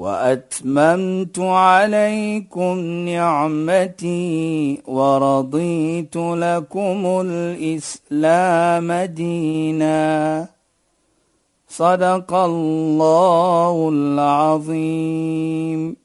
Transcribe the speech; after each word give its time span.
واتممت 0.00 1.38
عليكم 1.38 2.78
نعمتي 3.08 4.82
ورضيت 4.86 6.16
لكم 6.16 7.22
الاسلام 7.26 8.92
دينا 8.92 10.46
صدق 11.68 12.34
الله 12.34 13.88
العظيم 13.92 15.96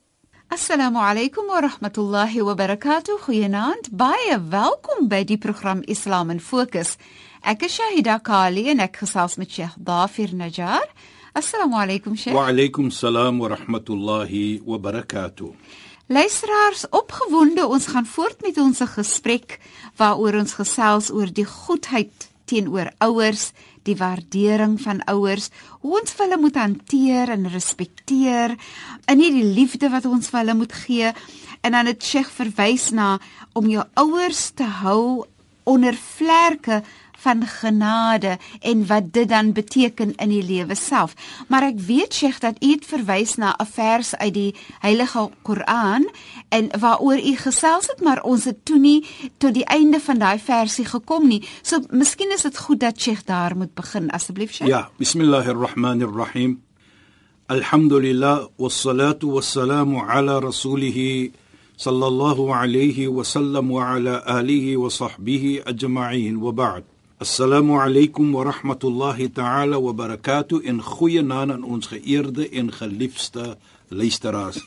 Assalamu 0.56 1.00
alaykum 1.02 1.48
wa 1.50 1.60
rahmatullahi 1.62 2.42
wa 2.42 2.56
barakatuh. 2.56 3.18
Goeienaand. 3.26 3.90
Baie 3.92 4.38
welkom 4.40 5.10
by 5.10 5.24
die 5.24 5.38
program 5.38 5.82
Islam 5.88 6.30
in 6.30 6.40
Fokus. 6.40 6.96
Ek 7.44 7.66
is 7.68 7.76
Shahida 7.76 8.22
Kali 8.24 8.70
en 8.72 8.80
ek 8.80 9.02
gesels 9.04 9.36
met 9.42 9.52
Sheikh 9.52 9.76
Dafir 9.76 10.32
Najjar. 10.32 10.86
Assalamu 11.33 11.77
alaykum 11.79 12.17
Sheikh. 12.17 12.35
Wa 12.35 12.49
alaykum 12.49 12.91
salaam 12.91 13.39
wa 13.39 13.49
rahmatullahi 13.49 14.63
wa 14.67 14.79
barakatuh. 14.79 15.55
Luisteraars, 16.09 16.89
opgewonde, 16.91 17.67
ons 17.67 17.87
gaan 17.87 18.07
voort 18.07 18.41
met 18.43 18.59
ons 18.59 18.81
gesprek 18.97 19.61
waaroor 19.97 20.41
ons 20.41 20.57
gesels 20.59 21.13
oor 21.15 21.31
die 21.31 21.47
goedheid 21.47 22.27
teenoor 22.51 22.91
ouers, 22.99 23.53
die 23.87 23.95
waardering 23.95 24.75
van 24.83 25.05
ouers, 25.07 25.53
hoe 25.85 26.01
ons 26.01 26.17
hulle 26.19 26.39
moet 26.43 26.59
hanteer 26.59 27.31
en 27.31 27.47
respekteer, 27.53 28.57
en 29.07 29.23
nie 29.23 29.31
die 29.31 29.47
liefde 29.47 29.87
wat 29.95 30.11
ons 30.11 30.33
vir 30.33 30.43
hulle 30.43 30.59
moet 30.59 30.75
gee. 30.83 31.13
En 31.63 31.79
dan 31.79 31.87
het 31.87 32.03
Sheikh 32.03 32.33
verwys 32.41 32.91
na 32.91 33.21
om 33.55 33.71
jou 33.71 33.87
ouers 34.03 34.49
te 34.59 34.67
hou 34.83 35.29
onder 35.71 35.95
vlerke 35.95 36.83
van 37.21 37.45
genade 37.47 38.39
en 38.61 38.87
wat 38.87 39.13
dit 39.13 39.29
dan 39.29 39.53
beteken 39.53 40.15
in 40.17 40.29
die 40.29 40.43
lewe 40.43 40.75
self. 40.75 41.15
Maar 41.49 41.69
ek 41.69 41.81
weet 41.87 42.15
Sheikh 42.15 42.41
dat 42.41 42.57
u 42.65 42.71
het 42.73 42.87
verwys 42.89 43.37
na 43.37 43.55
'n 43.59 43.67
vers 43.67 44.17
uit 44.17 44.35
die 44.35 44.55
Heilige 44.81 45.31
Koran 45.43 46.09
en 46.49 46.71
waaroor 46.81 47.21
u 47.21 47.37
gesels 47.37 47.87
het, 47.87 48.01
maar 48.01 48.23
ons 48.23 48.45
het 48.45 48.65
toe 48.65 48.79
nie 48.79 49.07
tot 49.37 49.55
die 49.55 49.65
einde 49.65 50.01
van 50.01 50.19
daai 50.19 50.39
versie 50.39 50.85
gekom 50.85 51.29
nie. 51.29 51.45
So 51.63 51.81
miskien 51.91 52.33
is 52.33 52.43
dit 52.43 52.59
goed 52.59 52.81
dat 52.81 53.01
Sheikh 53.01 53.25
daar 53.25 53.57
moet 53.57 53.75
begin 53.75 54.11
asseblief 54.11 54.53
Sheikh. 54.53 54.71
Ja, 54.71 54.91
bismillahirrahmanirrahim. 54.97 56.63
Alhamdulillah 57.47 58.47
wassalatu 58.57 59.27
wassalamu 59.33 60.01
ala 60.09 60.41
rasulih 60.41 61.31
sallallahu 61.81 62.53
alayhi 62.53 63.09
wa 63.09 63.25
sallam 63.25 63.71
wa 63.73 63.97
ala 63.97 64.21
alihi 64.29 64.77
wa 64.77 64.93
sahbihi 64.93 65.65
ajma'in 65.65 66.37
wa 66.37 66.53
ba'd. 66.53 66.85
Assalamu 67.17 67.81
alaykum 67.81 68.35
wa 68.37 68.45
rahmatullahi 68.45 69.33
ta'ala 69.33 69.81
wa 69.81 69.97
barakatuh 69.97 70.61
in 70.61 70.85
goeie 70.85 71.25
naam 71.25 71.57
aan 71.57 71.65
ons 71.65 71.89
geëerde 71.89 72.53
en 72.53 72.69
geliefde 72.69 73.57
luisteraars. 73.89 74.61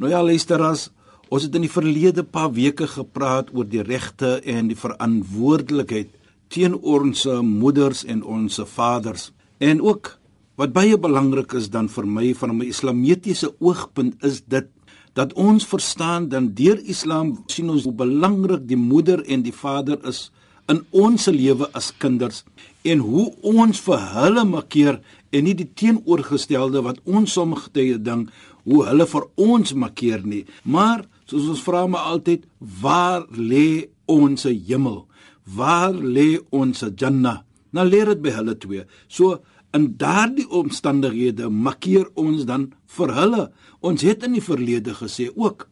Nou 0.00 0.08
ja, 0.08 0.24
luisteraars, 0.24 0.88
ons 1.28 1.44
het 1.44 1.52
in 1.52 1.68
die 1.68 1.72
verlede 1.72 2.24
paar 2.24 2.48
weke 2.56 2.88
gepraat 2.88 3.52
oor 3.52 3.68
die 3.68 3.84
regte 3.84 4.40
en 4.48 4.72
die 4.72 4.80
verantwoordelikheid 4.80 6.16
teenoor 6.48 7.04
ons 7.04 7.26
moeders 7.44 8.06
en 8.08 8.24
ons 8.24 8.56
vaders. 8.72 9.34
En 9.60 9.84
ook 9.84 10.16
wat 10.56 10.72
baie 10.72 10.96
belangrik 10.96 11.52
is 11.60 11.68
dan 11.68 11.92
vir 11.92 12.08
my 12.08 12.32
van 12.32 12.56
'n 12.56 12.72
islamitiese 12.72 13.52
oogpunt 13.60 14.16
is 14.24 14.40
dit 14.48 14.72
dat 15.14 15.32
ons 15.38 15.66
verstaan 15.66 16.28
dan 16.28 16.50
deur 16.58 16.80
Islam 16.90 17.36
sien 17.46 17.70
ons 17.70 17.86
hoe 17.86 17.94
belangrik 17.94 18.66
die 18.68 18.78
moeder 18.78 19.22
en 19.30 19.44
die 19.46 19.54
vader 19.54 20.00
is 20.08 20.28
in 20.70 20.80
ons 20.90 21.28
lewe 21.30 21.68
as 21.76 21.92
kinders 22.02 22.42
en 22.88 23.02
hoe 23.04 23.28
ons 23.42 23.80
vir 23.86 24.04
hulle 24.16 24.44
makkeer 24.48 25.00
en 25.34 25.46
nie 25.46 25.54
die 25.56 25.70
teenoorgestelde 25.80 26.82
wat 26.86 27.00
ons 27.04 27.34
sommige 27.38 27.70
tye 27.76 27.98
dink 27.98 28.32
hoe 28.64 28.84
hulle 28.88 29.06
vir 29.06 29.24
ons 29.36 29.74
makkeer 29.76 30.22
nie. 30.24 30.44
Maar 30.64 31.04
soos 31.28 31.50
ons 31.52 31.64
vra 31.66 31.84
maar 31.86 32.14
altyd 32.14 32.46
waar 32.80 33.26
lê 33.36 33.90
ons 34.08 34.46
hemel? 34.48 35.02
Waar 35.44 35.92
lê 35.92 36.38
ons 36.50 36.84
janna 36.96 37.42
nou 37.74 37.84
leer 37.88 38.12
dit 38.12 38.22
by 38.22 38.34
hulle 38.38 38.54
twee. 38.60 38.84
So 39.08 39.40
in 39.74 39.94
daardie 39.98 40.46
omstandighede 40.50 41.50
makkeer 41.50 42.06
ons 42.20 42.46
dan 42.48 42.70
vir 42.96 43.12
hulle. 43.16 43.44
Ons 43.82 44.04
het 44.06 44.24
in 44.26 44.36
die 44.38 44.44
verlede 44.44 44.94
gesê 44.96 45.30
ook 45.34 45.68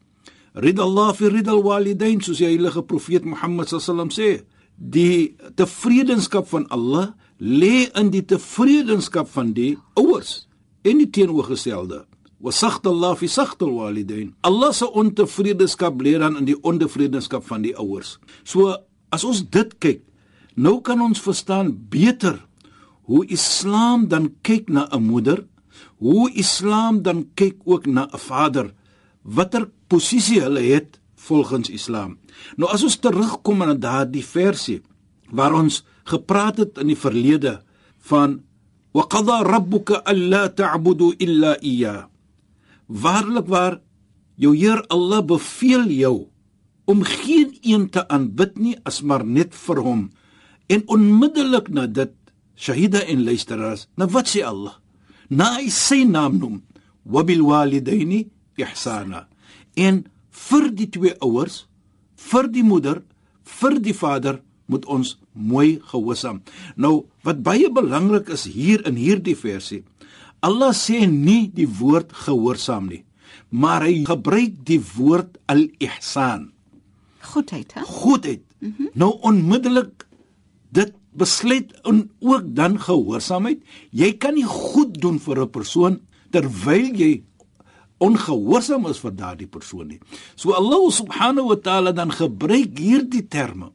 ridallah 0.53 1.13
fi 1.17 1.31
ridal 1.33 1.63
walidain 1.65 2.21
soos 2.21 2.43
die 2.43 2.51
heilige 2.51 2.83
profeet 2.85 3.25
Mohammed 3.25 3.73
sallam 3.73 4.13
sê. 4.13 4.43
Die 4.77 5.37
tevredenskap 5.57 6.49
van 6.51 6.67
Allah 6.75 7.13
lê 7.39 7.89
in 7.99 8.11
die 8.13 8.25
tevredenskap 8.27 9.31
van 9.33 9.53
die 9.57 9.77
ouers 9.99 10.47
en 10.83 10.99
die 10.99 11.11
teenoorgestelde. 11.11 12.05
Wasagt 12.43 12.87
Allah 12.91 13.15
fi 13.17 13.29
sagt 13.31 13.63
alwalidain. 13.63 14.33
Allah 14.43 14.73
se 14.75 14.89
ontevredenskap 14.89 16.01
lê 16.03 16.19
dan 16.19 16.41
in 16.41 16.49
die 16.49 16.59
ontevredenskap 16.59 17.47
van 17.47 17.63
die 17.63 17.77
ouers. 17.79 18.19
So 18.43 18.75
as 19.13 19.25
ons 19.25 19.45
dit 19.47 19.77
kyk 19.79 20.03
nou 20.55 20.81
kan 20.85 21.01
ons 21.01 21.21
verstaan 21.23 21.73
beter 21.89 22.37
hoe 23.03 23.27
Islam 23.27 24.09
dan 24.09 24.35
kyk 24.43 24.69
na 24.69 24.89
'n 24.91 25.03
moeder 25.03 25.47
hoe 25.99 26.31
Islam 26.35 27.03
dan 27.03 27.31
kyk 27.35 27.63
ook 27.65 27.87
na 27.87 28.07
'n 28.11 28.19
vader 28.19 28.75
watter 29.23 29.71
posisie 29.87 30.41
hulle 30.41 30.61
het 30.61 31.01
volgens 31.15 31.71
Islam. 31.71 32.19
Nou 32.57 32.71
as 32.71 32.83
ons 32.83 32.99
terugkom 32.99 33.59
na 33.59 33.75
daardie 33.75 34.25
versie 34.25 34.83
waar 35.31 35.55
ons 35.55 35.85
gepraat 36.05 36.59
het 36.59 36.79
in 36.83 36.91
die 36.91 36.99
verlede 36.99 37.63
van 37.99 38.43
wa 38.93 39.07
qada 39.07 39.43
rabbuka 39.43 40.03
alla 40.05 40.49
ta'budu 40.49 41.15
illa 41.19 41.57
iyya. 41.61 42.09
Waarlik 42.87 43.47
waar 43.47 43.81
jou 44.37 44.57
Heer 44.57 44.83
Allah 44.91 45.23
beveel 45.25 45.87
jou 45.89 46.17
om 46.85 47.03
geen 47.03 47.57
een 47.63 47.89
te 47.91 48.03
aanbid 48.09 48.59
nie 48.59 48.77
as 48.85 49.03
maar 49.03 49.25
net 49.25 49.55
vir 49.55 49.79
hom. 49.81 50.11
En 50.67 50.83
onmiddellik 50.87 51.71
na 51.71 51.87
dit 51.87 52.13
Shahida 52.57 53.03
en 53.09 53.25
luisteraars, 53.25 53.89
nou 53.97 54.09
wat 54.13 54.31
sê 54.31 54.45
Allah? 54.47 54.77
Na 55.31 55.57
hy 55.57 55.71
sy 55.73 56.05
naam 56.05 56.39
noem, 56.39 56.61
wa 57.05 57.23
bil 57.25 57.43
walidaini 57.47 58.27
ihsana. 58.61 59.27
En 59.77 60.05
vir 60.49 60.71
die 60.77 60.89
twee 60.93 61.15
ouers, 61.25 61.65
vir 62.17 62.49
die 62.53 62.65
moeder, 62.65 63.03
vir 63.61 63.79
die 63.83 63.97
vader 63.97 64.41
moet 64.71 64.87
ons 64.87 65.17
mooi 65.33 65.81
gehoorsaam. 65.91 66.43
Nou 66.77 67.07
wat 67.27 67.43
baie 67.45 67.71
belangrik 67.73 68.31
is 68.33 68.47
hier 68.49 68.85
in 68.89 68.99
hierdie 69.01 69.37
versie. 69.39 69.83
Allah 70.43 70.73
sê 70.75 71.05
nie 71.07 71.51
die 71.55 71.69
woord 71.69 72.13
gehoorsaam 72.25 72.89
nie, 72.91 73.03
maar 73.51 73.85
hy 73.87 74.03
gebruik 74.07 74.63
die 74.67 74.81
woord 74.97 75.39
al-ihsan. 75.53 76.51
Goedheid, 77.33 77.73
hè? 77.77 77.83
Goedheid. 77.87 78.43
Mm 78.59 78.75
-hmm. 78.77 78.89
Nou 78.95 79.19
onmiddellik 79.23 80.07
dit 80.71 80.95
besluit 81.13 81.73
en 81.89 82.11
ook 82.21 82.55
dan 82.57 82.79
gehoorsaamheid. 82.81 83.61
Jy 83.91 84.13
kan 84.17 84.35
nie 84.35 84.49
goed 84.49 85.01
doen 85.01 85.19
vir 85.21 85.43
'n 85.43 85.51
persoon 85.51 86.01
terwyl 86.31 86.95
jy 86.97 87.23
ongehoorsaam 88.03 88.87
is 88.87 88.99
vir 88.99 89.15
daardie 89.15 89.47
persoon 89.47 89.87
nie. 89.87 90.01
So 90.35 90.53
Allah 90.53 90.91
subhanahu 90.91 91.53
wa 91.53 91.57
taala 91.57 91.93
dan 91.93 92.11
gebruik 92.11 92.79
hierdie 92.79 93.29
terme 93.29 93.73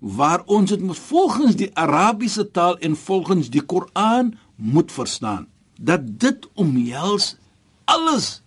waar 0.00 0.42
ons 0.46 0.70
dit 0.70 0.80
moet 0.80 0.98
volgens 0.98 1.56
die 1.56 1.70
Arabiese 1.76 2.50
taal 2.50 2.78
en 2.78 2.96
volgens 2.96 3.50
die 3.52 3.60
Koran 3.60 4.34
moet 4.56 4.92
verstaan 4.92 5.46
dat 5.76 6.20
dit 6.20 6.48
omhels 6.54 7.36
alles 7.84 8.42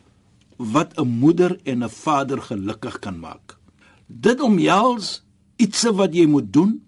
wat 0.57 0.97
'n 0.97 1.07
moeder 1.07 1.59
en 1.63 1.83
'n 1.83 1.89
vader 1.89 2.41
gelukkig 2.41 2.99
kan 2.99 3.19
maak. 3.19 3.57
Dit 4.07 4.41
omhels 4.41 5.23
iets 5.55 5.83
wat 5.83 6.13
jy 6.13 6.25
moet 6.25 6.53
doen, 6.53 6.81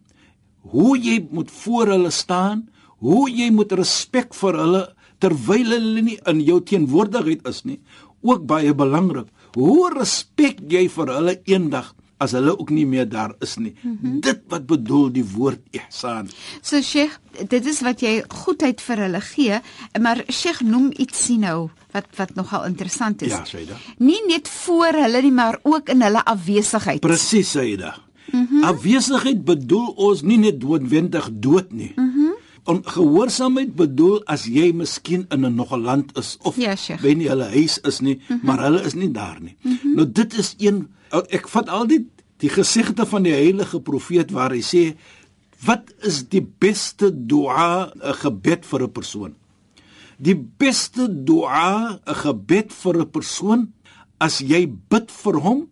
hoe 0.72 0.96
jy 0.98 1.20
moet 1.32 1.52
voor 1.52 1.94
hulle 1.94 2.12
staan, 2.12 2.66
hoe 3.04 3.30
jy 3.30 3.52
moet 3.54 3.72
respek 3.78 4.34
vir 4.34 4.58
hulle 4.62 4.84
terwyl 5.24 5.76
hulle 5.76 6.02
nie 6.06 6.18
in 6.30 6.42
jou 6.44 6.60
teenwoordigheid 6.62 7.46
is 7.50 7.64
nie, 7.66 7.80
ook 8.26 8.48
baie 8.50 8.74
belangrik. 8.76 9.30
Hoe 9.56 9.94
respek 9.96 10.60
jy 10.72 10.88
vir 10.92 11.14
hulle 11.16 11.38
eendag 11.48 11.94
as 12.24 12.34
hulle 12.36 12.54
ook 12.56 12.72
nie 12.74 12.86
meer 12.88 13.08
daar 13.10 13.36
is 13.44 13.56
nie? 13.58 13.74
Mm 13.82 13.98
-hmm. 14.02 14.20
Dit 14.22 14.42
wat 14.48 14.66
bedoel 14.66 15.12
die 15.12 15.26
woord 15.26 15.62
ihsan. 15.72 16.30
So 16.62 16.82
Sheikh, 16.82 17.20
dit 17.48 17.66
is 17.66 17.82
wat 17.82 18.02
jy 18.02 18.24
goedheid 18.28 18.82
vir 18.82 18.98
hulle 18.98 19.22
gee, 19.22 19.60
maar 20.02 20.24
Sheikh 20.30 20.62
noem 20.62 20.92
iets 20.98 21.30
nou 21.30 21.70
wat 21.92 22.06
wat 22.16 22.36
nogal 22.36 22.66
interessant 22.66 23.22
is. 23.22 23.32
Ja, 23.32 23.46
Saida. 23.46 23.76
Nie 23.98 24.22
net 24.28 24.48
voor 24.48 24.94
hulle 24.94 25.22
nie, 25.22 25.32
maar 25.32 25.60
ook 25.64 25.90
in 25.90 26.02
hulle 26.02 26.26
afwesigheid. 26.26 27.00
Presies, 27.00 27.52
Saida. 27.52 28.05
Mm 28.32 28.48
-hmm. 28.48 28.64
Afwesigheid 28.64 29.44
bedoel 29.46 29.88
ons 29.88 30.22
nie 30.22 30.38
net 30.38 30.60
doodwendig 30.62 31.30
dood 31.32 31.72
nie. 31.72 31.92
Mm 31.96 32.12
-hmm. 32.12 32.34
Ongehoorsaamheid 32.64 33.76
bedoel 33.76 34.24
as 34.26 34.46
jy 34.46 34.72
miskien 34.74 35.26
in 35.30 35.46
'n 35.46 35.56
nog 35.56 35.72
'n 35.72 35.82
land 35.82 36.18
is 36.18 36.38
of 36.42 36.56
Ja, 36.58 36.76
by 37.02 37.14
nie 37.14 37.30
hulle 37.30 37.44
huis 37.44 37.80
is 37.80 38.00
nie, 38.00 38.16
mm 38.16 38.22
-hmm. 38.28 38.40
maar 38.44 38.60
hulle 38.60 38.82
is 38.82 38.94
nie 38.94 39.12
daar 39.12 39.38
nie. 39.42 39.56
Mm 39.62 39.78
-hmm. 39.82 39.96
Nou 39.96 40.12
dit 40.12 40.38
is 40.38 40.56
een 40.58 40.88
ek 41.10 41.48
vat 41.48 41.70
al 41.70 41.88
die 41.88 42.10
die 42.38 42.50
gesigte 42.50 43.06
van 43.06 43.24
die 43.24 43.34
heilige 43.34 43.80
profeet 43.80 44.32
waar 44.32 44.52
hy 44.52 44.62
sê 44.62 44.96
wat 45.66 45.94
is 46.04 46.28
die 46.30 46.44
beste 46.60 47.12
dua 47.14 47.92
'n 47.96 48.14
gebed 48.14 48.66
vir 48.66 48.84
'n 48.84 48.92
persoon? 48.92 49.34
Die 50.18 50.36
beste 50.36 51.24
dua 51.24 52.00
'n 52.06 52.16
gebed 52.16 52.74
vir 52.74 52.96
'n 53.00 53.10
persoon 53.10 53.74
as 54.18 54.40
jy 54.40 54.68
bid 54.90 55.12
vir 55.12 55.40
hom 55.40 55.68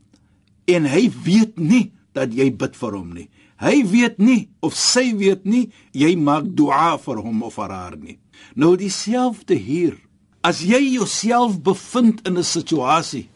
en 0.66 0.86
hy 0.86 1.12
weet 1.24 1.60
nie 1.60 1.92
dat 2.14 2.34
jy 2.34 2.50
bid 2.52 2.76
vir 2.78 2.96
hom 2.98 3.14
nie. 3.14 3.30
Hy 3.62 3.84
weet 3.88 4.18
nie 4.20 4.50
of 4.62 4.76
sy 4.76 5.14
weet 5.18 5.46
nie 5.46 5.70
jy 5.94 6.16
maak 6.20 6.50
dua 6.58 6.98
vir 6.98 7.22
hom 7.24 7.44
of 7.48 7.58
vir 7.60 7.72
haar 7.72 7.98
nie. 7.98 8.18
Nou 8.56 8.76
dieselfde 8.78 9.56
hier. 9.56 9.98
As 10.44 10.62
jy 10.62 10.82
jouself 10.98 11.62
bevind 11.64 12.26
in 12.28 12.38
'n 12.38 12.44
situasie 12.44 13.30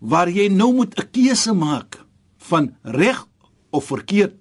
waar 0.00 0.28
jy 0.28 0.48
nou 0.48 0.72
moet 0.72 0.94
'n 0.98 1.10
keuse 1.12 1.52
maak 1.52 2.00
van 2.38 2.76
reg 2.82 3.26
of 3.70 3.84
verkeerd, 3.84 4.34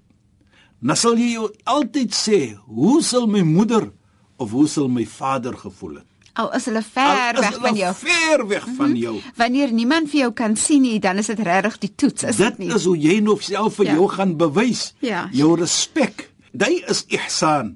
dan 0.79 0.95
sal 0.95 1.15
jy 1.15 1.33
jou 1.33 1.49
altyd 1.63 2.11
sê, 2.11 2.39
hoe 2.67 3.01
sal 3.01 3.27
my 3.27 3.41
moeder 3.41 3.91
of 4.37 4.51
hoe 4.51 4.67
sal 4.67 4.87
my 4.87 5.05
vader 5.05 5.55
gevoel 5.57 5.95
het? 5.95 6.12
Al 6.35 6.49
is 6.57 6.65
hulle 6.65 6.81
ver 6.81 7.35
is 7.35 7.39
weg 7.43 7.53
van 7.53 7.63
hulle 7.67 7.77
jou. 7.77 7.93
Ver 7.95 8.47
weg 8.49 8.63
van 8.77 8.95
jou. 8.97 9.15
Wanneer 9.37 9.71
niemand 9.71 10.09
vir 10.09 10.19
jou 10.23 10.31
kan 10.33 10.55
sien 10.57 10.81
nie, 10.81 10.99
dan 10.99 11.17
is 11.21 11.27
dit 11.29 11.39
regtig 11.39 11.77
die 11.83 11.91
toets, 11.95 12.23
is 12.23 12.37
dit 12.41 12.47
Dit 12.47 12.57
nie? 12.57 12.71
is 12.73 12.85
hoe 12.89 12.97
jy 12.97 13.19
nou 13.21 13.37
self 13.41 13.75
vir 13.75 13.85
Ja. 13.85 13.93
jou 13.93 14.07
gaan 14.09 14.37
bewys. 14.37 14.93
Ja. 14.99 15.27
Jou 15.31 15.55
respek. 15.59 16.31
Dit 16.53 16.89
is 16.89 17.05
ihsan. 17.07 17.75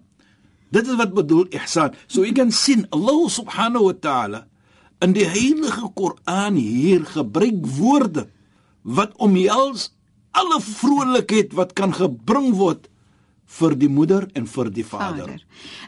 Dit 0.71 0.88
is 0.88 0.95
wat 0.95 1.13
bedoel 1.13 1.45
ihsan. 1.54 1.94
So 2.07 2.24
jy 2.25 2.33
kan 2.33 2.51
sien 2.51 2.88
Allah 2.92 3.30
subhanahu 3.30 3.86
wa 3.86 3.94
ta'ala 3.94 4.45
in 5.01 5.13
die 5.13 5.25
heilige 5.25 5.92
Koran 5.94 6.56
hier 6.56 7.06
gebruik 7.06 7.62
woorde 7.77 8.27
wat 8.83 9.13
omhels 9.18 9.92
alle 10.33 10.57
vrolikheid 10.62 11.54
wat 11.54 11.74
kan 11.74 11.94
gebring 11.94 12.54
word 12.57 12.89
vir 13.47 13.75
die 13.79 13.89
moeder 13.89 14.27
en 14.35 14.47
vir 14.47 14.69
die 14.73 14.85
vader. 14.85 15.29
Vader. 15.31 15.45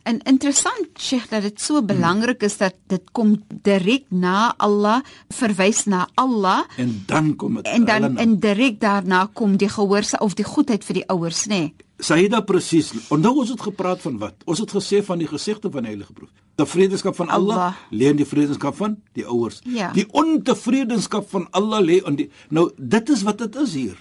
En 0.07 0.21
interessant 0.31 0.99
Sheikh 0.99 1.27
dat 1.29 1.43
dit 1.43 1.61
so 1.61 1.81
belangrik 1.83 2.43
is 2.47 2.57
dat 2.57 2.77
dit 2.87 3.11
kom 3.11 3.35
direk 3.49 4.07
na 4.09 4.53
Allah, 4.57 5.01
verwys 5.29 5.85
na 5.85 6.07
Allah 6.15 6.63
En 6.77 7.03
dan 7.07 7.35
kom 7.35 7.59
dit 7.59 7.67
en 7.67 7.85
dan 7.85 8.17
en 8.17 8.39
direk 8.39 8.79
daarna 8.79 9.27
kom 9.33 9.57
die 9.57 9.69
gehoorsa 9.69 10.17
of 10.23 10.33
die 10.39 10.47
goedheid 10.47 10.83
vir 10.87 11.01
die 11.01 11.07
ouers, 11.09 11.45
nê? 11.47 11.59
Nee. 11.59 11.87
Saida 11.99 12.39
presies. 12.47 12.93
Onthou 13.11 13.41
ons 13.41 13.49
het 13.51 13.61
gepraat 13.61 13.99
van 14.01 14.19
wat? 14.21 14.37
Ons 14.47 14.61
het 14.63 14.71
gesê 14.71 15.01
van 15.03 15.19
die 15.19 15.27
gesigte 15.27 15.71
van 15.71 15.83
die 15.83 15.91
heilige 15.91 16.13
profeet. 16.15 16.37
Die 16.59 16.67
vredenskap 16.67 17.15
van 17.15 17.29
Allah, 17.29 17.55
Allah. 17.55 17.81
lê 17.91 18.11
in 18.11 18.19
die 18.19 18.27
vredenskap 18.27 18.75
van 18.75 18.97
die 19.15 19.25
ouers. 19.27 19.59
Ja. 19.67 19.91
Die 19.95 20.05
ontevredenskap 20.11 21.27
van 21.31 21.47
Allah 21.51 21.83
lê 21.83 21.99
in 22.07 22.15
die 22.19 22.29
Nou 22.55 22.69
dit 22.77 23.09
is 23.09 23.23
wat 23.27 23.43
dit 23.43 23.55
is 23.55 23.75
hier. 23.75 23.99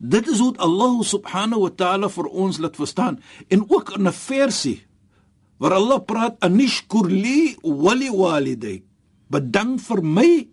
Dit 0.00 0.28
is 0.32 0.40
hoe 0.40 0.56
Allah 0.56 1.02
subhanahu 1.04 1.66
wa 1.68 1.72
ta'ala 1.76 2.08
vir 2.08 2.26
ons 2.32 2.56
laat 2.56 2.78
verstaan 2.80 3.18
en 3.52 3.66
ook 3.68 3.92
in 3.98 4.08
'n 4.08 4.12
versie 4.12 4.80
waar 5.60 5.76
Allah 5.76 6.00
praat 6.00 6.40
anishkur 6.40 7.04
li 7.04 7.56
wa 7.60 7.92
li 7.92 8.08
waliday. 8.08 8.82
Bedank 9.28 9.80
vir 9.80 10.00
my 10.02 10.48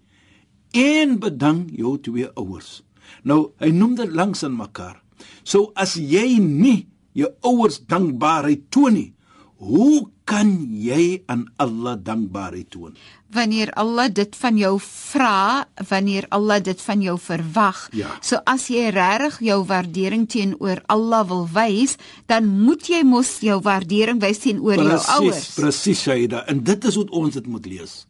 en 0.75 1.19
bedank 1.19 1.71
jou 1.71 1.97
twee 1.97 2.27
ouers. 2.35 2.83
Nou, 3.23 3.51
hy 3.59 3.71
noem 3.71 3.95
dit 3.95 4.11
langs 4.11 4.43
aan 4.43 4.55
mekaar. 4.55 5.01
So 5.43 5.71
as 5.75 5.95
jy 5.95 6.37
nie 6.43 6.87
jou 7.15 7.31
ouers 7.41 7.79
dankbaarheid 7.87 8.67
toon 8.69 8.93
nie, 8.93 9.13
hoe 9.55 10.11
kan 10.27 10.49
jy 10.67 11.23
aan 11.31 11.45
Allah 11.55 11.95
dankbaarheid 11.95 12.69
toon? 12.75 12.97
Wanneer 13.31 13.71
Allah 13.79 14.09
dit 14.11 14.35
van 14.35 14.57
jou 14.59 14.73
vra, 14.83 15.67
wanneer 15.87 16.27
Allah 16.35 16.59
dit 16.63 16.81
van 16.83 17.03
jou 17.03 17.15
verwag. 17.19 17.79
Ja. 17.95 18.11
So 18.21 18.41
as 18.47 18.67
jy 18.71 18.89
regtig 18.95 19.39
jou 19.47 19.61
waardering 19.67 20.27
teenoor 20.27 20.83
Allah 20.91 21.23
wil 21.27 21.47
wys, 21.55 21.95
dan 22.27 22.47
moet 22.47 22.87
jy 22.91 23.03
mos 23.07 23.37
jou 23.43 23.59
waardering 23.63 24.19
wys 24.23 24.43
teenoor 24.43 24.79
jou 24.79 24.99
ouers. 25.19 25.53
presies 25.55 26.03
Shaida. 26.03 26.43
En 26.51 26.63
dit 26.63 26.89
is 26.91 26.99
hoe 26.99 27.07
ons 27.09 27.33
dit 27.33 27.47
moet 27.47 27.65
lees. 27.65 28.03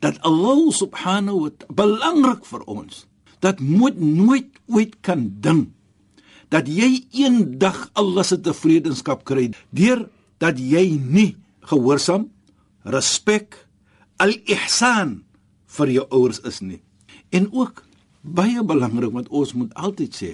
Dat 0.00 0.16
Allah 0.24 0.64
subhanahu 0.72 1.44
wa 1.44 1.52
ta'ala 1.52 1.76
belangrik 1.76 2.48
vir 2.48 2.64
ons. 2.64 3.04
Dat 3.44 3.60
moet 3.60 4.00
nooit 4.00 4.48
ooit 4.68 4.96
kan 5.04 5.28
ding 5.40 5.68
dat 6.50 6.66
jy 6.66 7.06
eendag 7.14 7.88
Allah 7.94 8.26
se 8.26 8.40
tevredenskap 8.42 9.22
kry 9.24 9.50
deur 9.70 10.08
dat 10.42 10.58
jy 10.58 10.98
nie 10.98 11.36
gehoorsaam, 11.60 12.28
respek, 12.84 13.56
al-ihsan 14.16 15.24
vir 15.76 15.88
jou 15.88 16.06
ouers 16.10 16.40
is 16.48 16.60
nie. 16.60 16.80
En 17.30 17.48
ook 17.52 17.84
baie 18.20 18.62
belangrik 18.64 19.12
want 19.12 19.28
ons 19.28 19.52
moet 19.54 19.74
altyd 19.74 20.14
sê, 20.14 20.32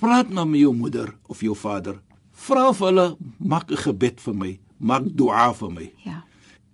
praat 0.00 0.30
nou 0.30 0.46
met 0.48 0.60
jou 0.60 0.74
moeder 0.74 1.14
of 1.28 1.40
jou 1.40 1.54
vader. 1.56 2.00
Vra 2.34 2.72
vir 2.72 2.86
hulle 2.90 3.16
maak 3.38 3.70
'n 3.70 3.76
gebed 3.76 4.20
vir 4.20 4.34
my, 4.34 4.58
maak 4.78 5.04
dua 5.14 5.52
vir 5.52 5.70
my. 5.70 5.92
Ja. 6.04 6.24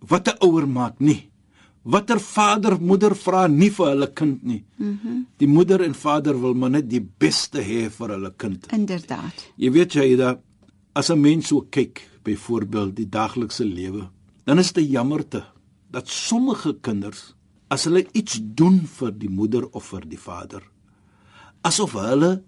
Wat 0.01 0.29
'n 0.29 0.39
ouer 0.41 0.67
maak 0.67 1.01
nie. 1.01 1.31
Watter 1.83 2.21
vader, 2.21 2.77
moeder 2.81 3.15
vra 3.17 3.47
nie 3.49 3.71
vir 3.71 3.87
hulle 3.87 4.07
kind 4.13 4.43
nie. 4.45 4.65
Mhm. 4.77 4.99
Mm 5.05 5.27
die 5.41 5.49
moeder 5.49 5.81
en 5.81 5.95
vader 5.95 6.37
wil 6.41 6.53
maar 6.55 6.71
net 6.71 6.89
die 6.91 7.01
beste 7.01 7.63
hê 7.65 7.89
vir 7.91 8.09
hulle 8.09 8.31
kind. 8.37 8.67
Inderdaad. 8.73 9.47
Jy 9.57 9.71
weet 9.73 9.93
jy 9.95 10.17
dat 10.17 10.43
as 10.93 11.11
'n 11.11 11.21
mens 11.21 11.49
so 11.49 11.63
kyk, 11.71 12.03
byvoorbeeld 12.23 12.97
die 12.97 13.09
daaglikse 13.09 13.65
lewe, 13.65 14.09
dan 14.45 14.59
is 14.59 14.73
dit 14.73 14.91
jammerte 14.91 15.45
dat 15.91 16.09
sommige 16.09 16.77
kinders 16.81 17.35
as 17.69 17.85
hulle 17.87 18.07
iets 18.13 18.39
doen 18.43 18.83
vir 18.99 19.13
die 19.15 19.31
moeder 19.31 19.67
of 19.71 19.93
vir 19.93 20.07
die 20.11 20.19
vader, 20.19 20.63
asof 21.63 21.95
hulle 21.99 22.43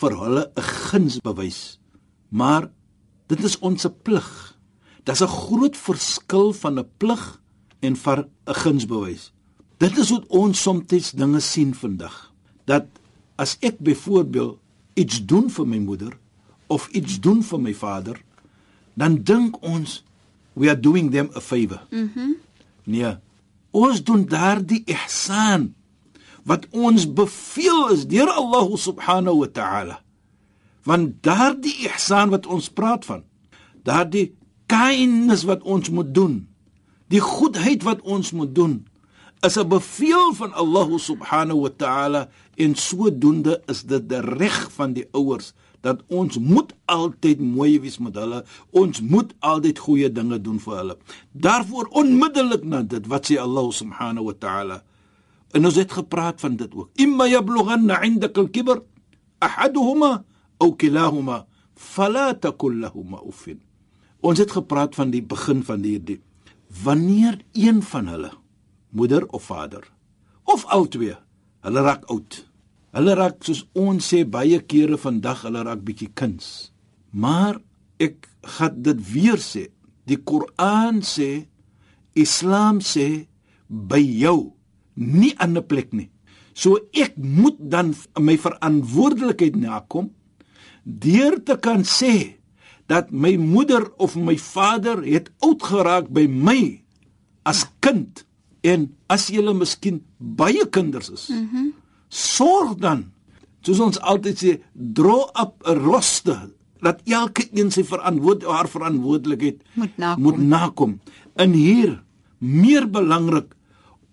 vir 0.00 0.16
hulle 0.18 0.50
'n 0.56 0.62
guns 0.62 1.20
bewys. 1.20 1.78
Maar 2.30 2.70
dit 3.28 3.44
is 3.44 3.58
ons 3.58 3.86
plig. 4.02 4.58
Daar's 5.04 5.22
'n 5.22 5.28
groot 5.28 5.76
verskil 5.76 6.52
van 6.52 6.78
'n 6.78 6.90
plig 6.98 7.40
en 7.80 7.96
vir 7.96 8.18
'n 8.46 8.54
gunsbewys. 8.54 9.32
Dit 9.78 9.98
is 9.98 10.08
hoe 10.10 10.24
ons 10.28 10.62
soms 10.62 11.10
dinge 11.12 11.40
sien 11.40 11.74
vandag. 11.74 12.32
Dat 12.64 12.86
as 13.36 13.56
ek 13.60 13.78
byvoorbeeld 13.78 14.58
iets 14.94 15.26
doen 15.26 15.50
vir 15.50 15.66
my 15.66 15.78
moeder 15.78 16.18
of 16.66 16.88
iets 16.88 17.20
doen 17.20 17.42
vir 17.42 17.60
my 17.60 17.74
vader, 17.74 18.16
dan 18.94 19.22
dink 19.22 19.58
ons 19.62 20.02
we 20.54 20.68
are 20.70 20.80
doing 20.80 21.10
them 21.10 21.30
a 21.34 21.40
favor. 21.40 21.82
Mhm. 21.90 22.10
Mm 22.16 22.36
nee. 22.84 23.16
Ons 23.74 24.04
doen 24.04 24.26
daardie 24.28 24.84
ihsan 24.86 25.74
wat 26.44 26.68
ons 26.70 27.06
beveel 27.08 27.88
is 27.96 28.04
deur 28.06 28.28
Allah 28.28 28.68
subhanahu 28.76 29.40
wa 29.42 29.48
ta'ala. 29.48 29.96
Want 30.84 31.22
daardie 31.24 31.88
ihsan 31.88 32.30
wat 32.30 32.46
ons 32.46 32.68
praat 32.68 33.08
van, 33.08 33.24
daardie 33.82 34.36
kindness 34.68 35.46
wat 35.48 35.64
ons 35.64 35.88
moet 35.90 36.12
doen, 36.14 36.44
die 37.08 37.24
goedheid 37.24 37.82
wat 37.88 38.04
ons 38.04 38.30
moet 38.36 38.52
doen, 38.54 38.84
is 39.40 39.56
'n 39.56 39.68
bevel 39.68 40.32
van 40.32 40.52
Allah 40.52 40.88
subhanahu 40.98 41.60
wa 41.64 41.72
ta'ala 41.76 42.28
en 42.56 42.74
sodoende 42.74 43.62
is 43.66 43.82
dit 43.82 44.08
die 44.08 44.20
reg 44.20 44.72
van 44.72 44.92
die 44.92 45.08
ouers 45.12 45.52
dat 45.84 46.00
ons 46.08 46.38
moet 46.40 46.72
altyd 46.88 47.40
mooi 47.44 47.76
wees 47.80 47.98
met 48.00 48.16
hulle. 48.16 48.40
Ons 48.72 49.02
moet 49.04 49.34
altyd 49.44 49.78
goeie 49.84 50.08
dinge 50.12 50.40
doen 50.40 50.58
vir 50.64 50.76
hulle. 50.80 50.96
Daarvoor 51.32 51.90
onmiddellik 52.00 52.64
na 52.64 52.82
dit 52.82 53.06
wat 53.12 53.28
sê 53.28 53.36
Allah 53.40 53.68
subhanahu 53.72 54.30
wa 54.30 54.36
ta'ala. 54.46 54.78
En 55.54 55.68
ons 55.68 55.76
het 55.76 55.92
gepraat 55.92 56.40
van 56.40 56.56
dit 56.56 56.72
ook. 56.74 56.90
Imma 57.04 57.28
yablughanna 57.28 58.00
'indaka 58.02 58.40
al-kibr 58.40 58.80
ahaduhuma 59.38 60.24
aw 60.58 60.70
kilahuma 60.76 61.44
fala 61.76 62.32
takul 62.34 62.80
lahumā 62.80 63.20
uffin. 63.28 63.60
Ons 64.20 64.38
het 64.38 64.50
gepraat 64.50 64.94
van 64.94 65.10
die 65.10 65.22
begin 65.22 65.62
van 65.62 65.82
hierdie. 65.84 66.20
Wanneer 66.84 67.44
een 67.52 67.82
van 67.82 68.06
hulle, 68.08 68.32
moeder 68.90 69.26
of 69.26 69.44
vader, 69.44 69.84
of 70.44 70.64
albei, 70.64 71.14
hulle 71.60 71.80
raak 71.80 72.04
oud. 72.04 72.53
Hulle 72.94 73.14
raak 73.18 73.42
soos 73.42 73.64
ons 73.74 74.06
sê 74.06 74.22
baie 74.22 74.60
kere 74.70 74.96
vandag, 75.00 75.42
hulle 75.48 75.64
raak 75.66 75.82
bietjie 75.86 76.12
kinds. 76.14 76.70
Maar 77.10 77.58
ek 77.98 78.28
gaan 78.56 78.82
dit 78.86 79.00
weer 79.10 79.40
sê. 79.42 79.68
Die 80.06 80.20
Koran 80.20 81.00
sê, 81.02 81.46
Islam 82.14 82.78
sê 82.84 83.26
by 83.66 83.98
jou, 83.98 84.54
nie 84.94 85.34
aan 85.42 85.58
'n 85.58 85.66
plek 85.66 85.92
nie. 85.92 86.10
So 86.54 86.78
ek 86.94 87.16
moet 87.18 87.58
dan 87.58 87.94
my 88.18 88.36
verantwoordelikheid 88.38 89.56
nakom 89.56 90.12
deur 90.84 91.42
te 91.42 91.56
kan 91.58 91.82
sê 91.82 92.38
dat 92.86 93.10
my 93.10 93.36
moeder 93.36 93.90
of 93.98 94.14
my 94.14 94.36
vader 94.38 95.02
het 95.02 95.30
oud 95.40 95.62
geraak 95.62 96.08
by 96.08 96.26
my 96.28 96.82
as 97.42 97.66
kind 97.80 98.24
en 98.62 98.94
as 99.08 99.28
jy 99.28 99.42
miskien 99.52 100.04
baie 100.18 100.62
kinders 100.70 101.10
is. 101.10 101.28
Mhm. 101.28 101.58
Mm 101.58 101.83
sorg 102.14 102.78
dan 102.78 103.08
soos 103.64 103.80
ons 103.80 104.00
altyd 104.04 104.40
sê, 104.40 104.52
draw 104.72 105.24
up 105.40 105.64
a 105.66 105.74
roster 105.78 106.50
dat 106.84 107.00
elke 107.08 107.46
een 107.56 107.70
sy 107.72 107.84
verantwoord 107.88 108.44
haar 108.44 108.68
verantwoordelikheid 108.68 109.62
Moet 109.72 109.96
nakom. 109.96 110.22
moet 110.22 110.40
nakom. 110.42 110.98
In 111.40 111.54
hier 111.56 112.02
meer 112.38 112.84
belangrik 112.90 113.54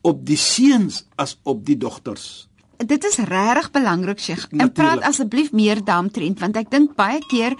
op 0.07 0.23
die 0.25 0.39
seuns 0.39 1.03
as 1.19 1.35
op 1.43 1.65
die 1.67 1.75
dogters. 1.77 2.47
Dit 2.81 3.03
is 3.05 3.19
regtig 3.29 3.67
belangrik, 3.75 4.19
Sheikh. 4.19 4.47
En 4.57 4.71
praat 4.73 5.03
asseblief 5.05 5.51
meer 5.51 5.83
daaromtrent 5.85 6.39
want 6.41 6.57
ek 6.57 6.71
dink 6.71 6.95
baie 6.97 7.19
keer 7.29 7.53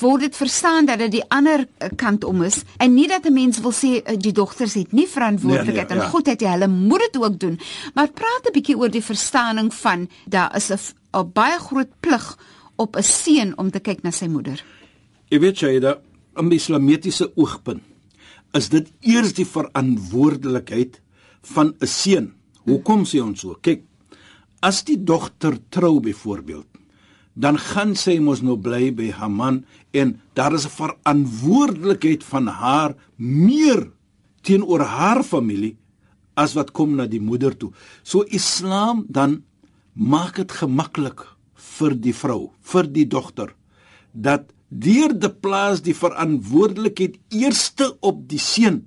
word 0.00 0.20
dit 0.20 0.36
verstaan 0.36 0.86
dat 0.86 0.98
dit 0.98 1.10
die 1.10 1.24
ander 1.28 1.66
eh, 1.78 1.88
kant 1.96 2.24
om 2.24 2.42
is 2.42 2.62
en 2.78 2.94
nie 2.94 3.08
dat 3.08 3.26
'n 3.26 3.32
mens 3.32 3.60
wil 3.60 3.72
sê 3.72 4.02
eh, 4.02 4.16
die 4.18 4.32
dogters 4.32 4.74
het 4.74 4.92
nie 4.92 5.06
verantwoordelikheid 5.06 5.88
Nee, 5.88 5.96
nee, 5.96 6.04
en 6.04 6.10
ja. 6.10 6.10
goed 6.10 6.26
het 6.26 6.40
jy 6.40 6.48
hulle 6.48 6.68
moet 6.68 7.00
dit 7.00 7.22
ook 7.22 7.38
doen 7.38 7.60
maar 7.94 8.08
praat 8.08 8.46
'n 8.46 8.52
bietjie 8.52 8.78
oor 8.78 8.90
die 8.90 9.04
verstaaning 9.04 9.74
van 9.74 10.08
daar 10.26 10.56
is 10.56 10.70
'n 10.70 10.78
'n 11.16 11.32
baie 11.32 11.58
groot 11.58 11.92
plig 12.00 12.36
op 12.76 12.96
'n 12.96 13.02
seun 13.02 13.58
om 13.58 13.70
te 13.70 13.80
kyk 13.80 14.02
na 14.02 14.10
sy 14.10 14.26
moeder. 14.26 14.64
Jy 15.28 15.38
weet 15.40 15.58
jy 15.58 15.78
dat 15.80 16.00
in 16.36 16.48
die 16.48 16.58
islamitiese 16.58 17.32
oogpunt 17.36 17.82
is 18.52 18.68
dit 18.68 18.88
eers 19.00 19.32
die 19.32 19.46
verantwoordelikheid 19.46 21.00
van 21.42 21.74
'n 21.80 21.86
seun. 21.86 22.34
Hoekom 22.64 23.04
sê 23.04 23.20
ons 23.22 23.40
so? 23.40 23.56
Kyk, 23.60 23.82
as 24.60 24.84
die 24.84 25.04
dogter 25.04 25.58
trou 25.68 26.00
byvoorbeeld, 26.00 26.66
dan 27.36 27.58
gaan 27.60 27.92
sy 27.98 28.16
mos 28.18 28.40
nou 28.42 28.56
bly 28.56 28.90
by 28.96 29.10
haar 29.12 29.30
man 29.30 29.60
en 29.92 30.16
daar 30.34 30.56
is 30.56 30.66
'n 30.66 30.76
verantwoordelikheid 30.80 32.24
van 32.24 32.46
haar 32.46 32.96
meer 33.16 33.90
teenoor 34.42 34.80
haar 34.80 35.22
familie 35.22 35.76
as 36.34 36.54
wat 36.54 36.72
kom 36.72 36.96
na 36.96 37.06
die 37.06 37.20
moeder 37.20 37.56
toe. 37.56 37.72
So 38.02 38.24
Islam 38.28 39.04
dan 39.08 39.42
maak 39.92 40.36
dit 40.36 40.52
gemaklik 40.52 41.36
vir 41.54 41.94
die 41.94 42.14
vrou, 42.14 42.52
vir 42.60 42.84
die 42.92 43.06
dogter 43.06 43.54
dat 44.12 44.52
deur 44.68 45.12
die 45.12 45.30
plaas 45.30 45.82
die 45.84 45.94
verantwoordelikheid 45.94 47.18
eerste 47.30 47.96
op 48.00 48.28
die 48.28 48.40
seun 48.40 48.86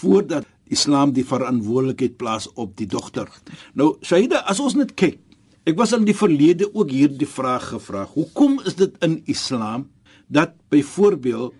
voordat 0.00 0.46
Islam 0.66 1.12
die 1.12 1.24
verantwoordelikheid 1.24 2.16
plaas 2.16 2.48
op 2.54 2.76
die 2.76 2.86
dogter. 2.86 3.28
Nou 3.74 3.96
Shaida, 4.02 4.42
as 4.50 4.60
ons 4.60 4.74
net 4.74 4.94
kyk, 4.98 5.20
ek 5.66 5.74
was 5.74 5.92
in 5.96 6.04
die 6.06 6.14
verlede 6.14 6.68
ook 6.70 6.92
hierdie 6.94 7.26
vraag 7.26 7.72
gevra. 7.72 8.04
Hoekom 8.14 8.60
is 8.70 8.76
dit 8.78 8.94
in 9.02 9.18
Islam 9.26 9.88
dat 10.30 10.54
byvoorbeeld 10.70 11.54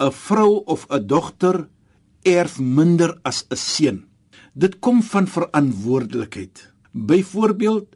'n 0.00 0.10
vrou 0.10 0.62
of 0.66 0.86
'n 0.90 1.06
dogter 1.06 1.68
erf 2.22 2.58
minder 2.58 3.18
as 3.22 3.44
'n 3.50 3.56
seun? 3.56 4.04
Dit 4.54 4.78
kom 4.78 5.02
van 5.02 5.26
verantwoordelikheid. 5.26 6.72
Byvoorbeeld, 6.92 7.86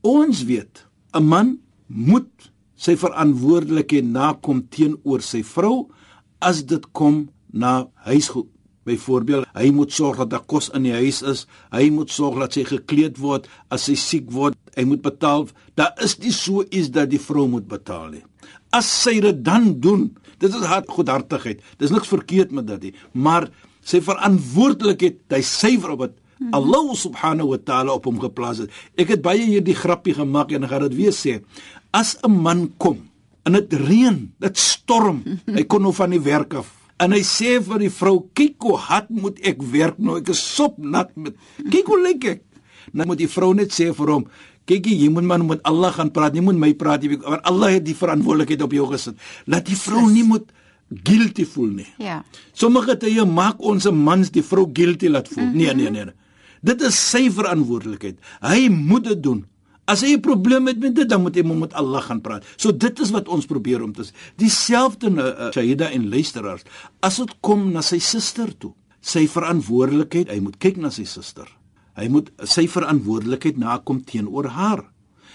ons 0.00 0.44
weet 0.44 0.86
'n 1.14 1.22
man 1.22 1.58
moet 1.86 2.50
sy 2.74 2.96
verantwoordelikheid 2.96 4.04
nakom 4.04 4.68
teenoor 4.68 5.22
sy 5.22 5.42
vrou 5.42 5.90
as 6.38 6.66
dit 6.66 6.90
kom 6.92 7.28
na 7.52 7.88
huisgoed. 7.94 8.57
Byvoorbeeld, 8.88 9.48
hy 9.54 9.70
moet 9.74 9.92
sorg 9.94 10.22
dat 10.22 10.32
daar 10.32 10.46
kos 10.48 10.70
in 10.76 10.86
die 10.88 10.94
huis 10.96 11.20
is, 11.22 11.44
hy 11.74 11.88
moet 11.94 12.12
sorg 12.14 12.40
dat 12.42 12.56
sy 12.56 12.64
gekleed 12.68 13.20
word 13.22 13.48
as 13.74 13.88
sy 13.88 13.96
siek 13.98 14.30
word, 14.34 14.56
hy 14.76 14.86
moet 14.88 15.02
betaal. 15.04 15.48
Daar 15.78 15.94
is 16.04 16.16
nie 16.22 16.32
so 16.34 16.64
iets 16.68 16.92
dat 16.94 17.12
die 17.12 17.22
vrou 17.22 17.46
moet 17.50 17.68
betaal 17.68 18.12
nie. 18.16 18.24
As 18.74 18.88
sy 19.04 19.18
dit 19.24 19.42
dan 19.44 19.74
doen, 19.82 20.08
dit 20.38 20.52
is 20.52 20.68
haar 20.70 20.86
goedhartigheid. 20.88 21.60
Dis 21.80 21.92
niks 21.94 22.10
verkeerd 22.10 22.54
met 22.54 22.68
dit 22.68 22.88
nie, 22.88 22.94
maar 23.12 23.48
sy 23.84 24.00
verantwoordelikheid, 24.04 25.20
hy 25.32 25.44
suiwer 25.44 25.94
op 25.96 26.06
dit. 26.06 26.16
Allah 26.54 26.94
subhanahu 26.94 27.50
wa 27.50 27.58
ta'ala 27.58 27.96
op 27.98 28.04
hom 28.06 28.20
geplaas 28.22 28.62
het. 28.62 28.74
Ek 28.94 29.10
het 29.10 29.22
baie 29.24 29.42
hierdie 29.42 29.74
grappie 29.74 30.14
gemaak 30.14 30.52
en 30.54 30.66
ek 30.66 30.70
gaan 30.70 30.84
dit 30.86 30.98
weer 31.00 31.14
sê. 31.14 31.40
As 31.90 32.16
'n 32.22 32.30
man 32.30 32.68
kom 32.78 33.08
en 33.44 33.52
dit 33.52 33.74
reën, 33.74 34.30
dit 34.38 34.56
storm, 34.56 35.24
hy 35.56 35.64
kon 35.64 35.82
nou 35.82 35.92
van 35.92 36.10
die 36.10 36.22
werk 36.22 36.54
af. 36.54 36.77
En 36.98 37.14
hy 37.14 37.22
sê 37.22 37.58
vir 37.62 37.78
die 37.78 37.90
vrou, 37.94 38.28
"Kyk 38.34 38.56
hoe 38.62 38.76
hard 38.76 39.10
moet 39.10 39.38
ek 39.46 39.62
werk 39.62 39.98
nou, 39.98 40.18
ek 40.18 40.28
is 40.28 40.42
sopnat 40.56 41.16
met. 41.16 41.34
Kyk 41.70 41.86
hoe 41.86 42.02
lyk 42.02 42.24
ek." 42.24 42.42
Nou 42.92 43.06
moet 43.06 43.18
die 43.18 43.28
vrou 43.28 43.54
net 43.54 43.70
sê 43.70 43.94
vir 43.94 44.06
hom, 44.06 44.26
"Kyk 44.66 44.86
jy 44.86 45.08
moet 45.08 45.24
man 45.24 45.46
met 45.46 45.62
Allah 45.62 45.92
gaan 45.92 46.10
praat, 46.10 46.32
nie 46.32 46.40
moet 46.42 46.56
my 46.56 46.74
praat 46.74 47.02
nie, 47.02 47.16
want 47.16 47.42
Allah 47.44 47.70
het 47.70 47.84
die 47.84 47.94
verantwoordelikheid 47.94 48.62
op 48.62 48.72
jou 48.72 48.86
gesit." 48.92 49.16
Laat 49.46 49.66
die 49.66 49.76
vrou 49.76 50.10
nie 50.10 50.24
moet 50.24 50.50
guilty 51.04 51.44
voel 51.44 51.68
nie. 51.68 51.86
Ja. 51.98 52.24
Sommige 52.52 52.96
tye 52.96 53.24
maak 53.24 53.60
ons 53.60 53.90
mans 53.90 54.30
die 54.30 54.42
vrou 54.42 54.68
guilty 54.72 55.08
laat 55.08 55.28
voel. 55.28 55.44
Nee, 55.44 55.74
nee, 55.74 55.90
nee. 55.90 56.04
nee. 56.04 56.14
Dit 56.62 56.82
is 56.82 57.10
sy 57.10 57.28
verantwoordelikheid. 57.30 58.18
Hy 58.42 58.68
moet 58.68 59.04
dit 59.04 59.22
doen. 59.22 59.44
As 59.88 60.02
hy 60.04 60.16
'n 60.16 60.20
probleem 60.20 60.66
het 60.68 60.78
met 60.78 60.94
dit, 60.94 61.08
dan 61.08 61.22
moet 61.22 61.34
hy 61.34 61.42
maar 61.42 61.56
met 61.64 61.72
Allah 61.72 62.02
gaan 62.02 62.20
praat. 62.20 62.44
So 62.56 62.72
dit 62.72 63.00
is 63.00 63.10
wat 63.10 63.28
ons 63.28 63.46
probeer 63.46 63.82
om 63.82 63.92
te 63.92 64.04
sê. 64.04 64.12
Dieselfde 64.36 65.08
uh, 65.08 65.50
Shahida 65.50 65.88
en 65.90 66.08
luisteraars, 66.08 66.64
as 67.00 67.16
dit 67.16 67.32
kom 67.40 67.72
na 67.72 67.80
sy 67.80 67.98
suster 67.98 68.52
toe, 68.58 68.74
sy 69.00 69.26
verantwoordelikheid, 69.26 70.28
hy 70.28 70.40
moet 70.40 70.58
kyk 70.58 70.76
na 70.76 70.90
sy 70.90 71.04
suster. 71.04 71.48
Hy 71.96 72.08
moet 72.08 72.28
sy 72.44 72.68
verantwoordelikheid 72.68 73.56
nakom 73.56 74.04
teenoor 74.04 74.52
haar. 74.52 74.84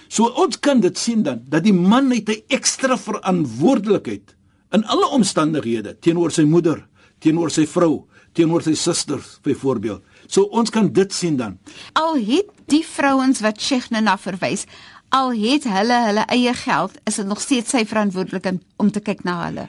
So 0.08 0.30
ons 0.38 0.60
kan 0.60 0.80
dit 0.84 0.98
sien 0.98 1.24
dan 1.24 1.42
dat 1.50 1.64
die 1.66 1.74
man 1.74 2.12
het 2.12 2.30
'n 2.30 2.44
ekstra 2.50 2.98
verantwoordelikheid 2.98 4.36
in 4.74 4.86
alle 4.86 5.08
omstandighede 5.14 5.98
teenoor 6.00 6.32
sy 6.32 6.44
moeder, 6.44 6.88
teenoor 7.20 7.50
sy 7.50 7.66
vrou, 7.66 8.06
teenoor 8.34 8.64
sy 8.66 8.74
susters 8.74 9.38
byvoorbeeld. 9.46 10.02
So 10.28 10.50
ons 10.52 10.72
kan 10.74 10.90
dit 10.94 11.14
sien 11.14 11.38
dan. 11.38 11.58
Al 11.94 12.18
het 12.18 12.50
die 12.72 12.84
vrouens 12.86 13.42
wat 13.46 13.62
Sheikh 13.62 13.90
na 13.94 14.18
verwys, 14.18 14.66
al 15.14 15.34
het 15.38 15.68
hulle 15.70 16.00
hulle 16.08 16.26
eie 16.34 16.54
geld, 16.58 16.98
is 17.06 17.20
dit 17.22 17.28
nog 17.30 17.42
steeds 17.42 17.76
sy 17.76 17.86
verantwoordelikheid 17.86 18.62
om 18.82 18.92
te 18.92 19.04
kyk 19.04 19.24
na 19.28 19.38
hulle. 19.46 19.68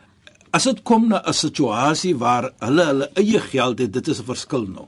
As 0.55 0.65
dit 0.65 0.83
kom 0.83 1.09
na 1.09 1.21
'n 1.27 1.35
situasie 1.35 2.15
waar 2.17 2.53
hulle 2.59 2.85
hulle 2.85 3.11
eie 3.15 3.41
geld 3.41 3.79
het, 3.79 3.93
dit 3.93 4.09
is 4.09 4.21
'n 4.21 4.25
verskil 4.25 4.67
nou. 4.67 4.87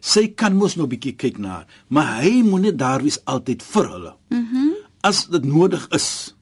Sy 0.00 0.28
kan 0.28 0.56
mos 0.56 0.76
nou 0.76 0.86
'n 0.86 0.90
bietjie 0.90 1.16
kyk 1.16 1.38
na, 1.38 1.48
haar, 1.48 1.66
maar 1.88 2.22
hy 2.22 2.42
moet 2.42 2.60
net 2.60 2.78
daar 2.78 3.02
wees 3.02 3.18
altyd 3.24 3.62
vir 3.62 3.88
hulle. 3.88 4.14
Mhm. 4.28 4.56
Mm 4.56 4.74
As 5.02 5.26
dit 5.26 5.44
nodig 5.44 5.88
is. 5.88 6.34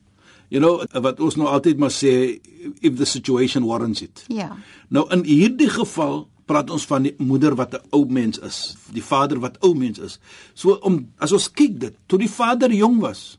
You 0.48 0.60
know 0.60 0.82
wat 1.02 1.20
ons 1.20 1.36
nou 1.36 1.46
altyd 1.46 1.78
maar 1.78 1.90
sê 1.90 2.40
if 2.80 2.96
the 2.96 3.04
situation 3.04 3.64
warrants 3.64 4.02
it. 4.02 4.24
Ja. 4.28 4.56
Nou 4.88 5.06
in 5.10 5.24
hierdie 5.24 5.68
geval 5.68 6.28
praat 6.48 6.70
ons 6.74 6.86
van 6.88 7.04
die 7.06 7.14
moeder 7.18 7.54
wat 7.58 7.74
'n 7.74 7.84
ou 7.92 8.06
mens 8.08 8.38
is, 8.38 8.76
die 8.92 9.04
vader 9.04 9.40
wat 9.40 9.58
ou 9.62 9.74
mens 9.74 9.98
is. 9.98 10.18
So 10.54 10.78
om 10.82 11.08
as 11.18 11.32
ons 11.32 11.48
kyk 11.52 11.78
dit, 11.80 11.94
toe 12.06 12.18
die 12.18 12.30
vader 12.30 12.72
jong 12.72 13.00
was, 13.00 13.38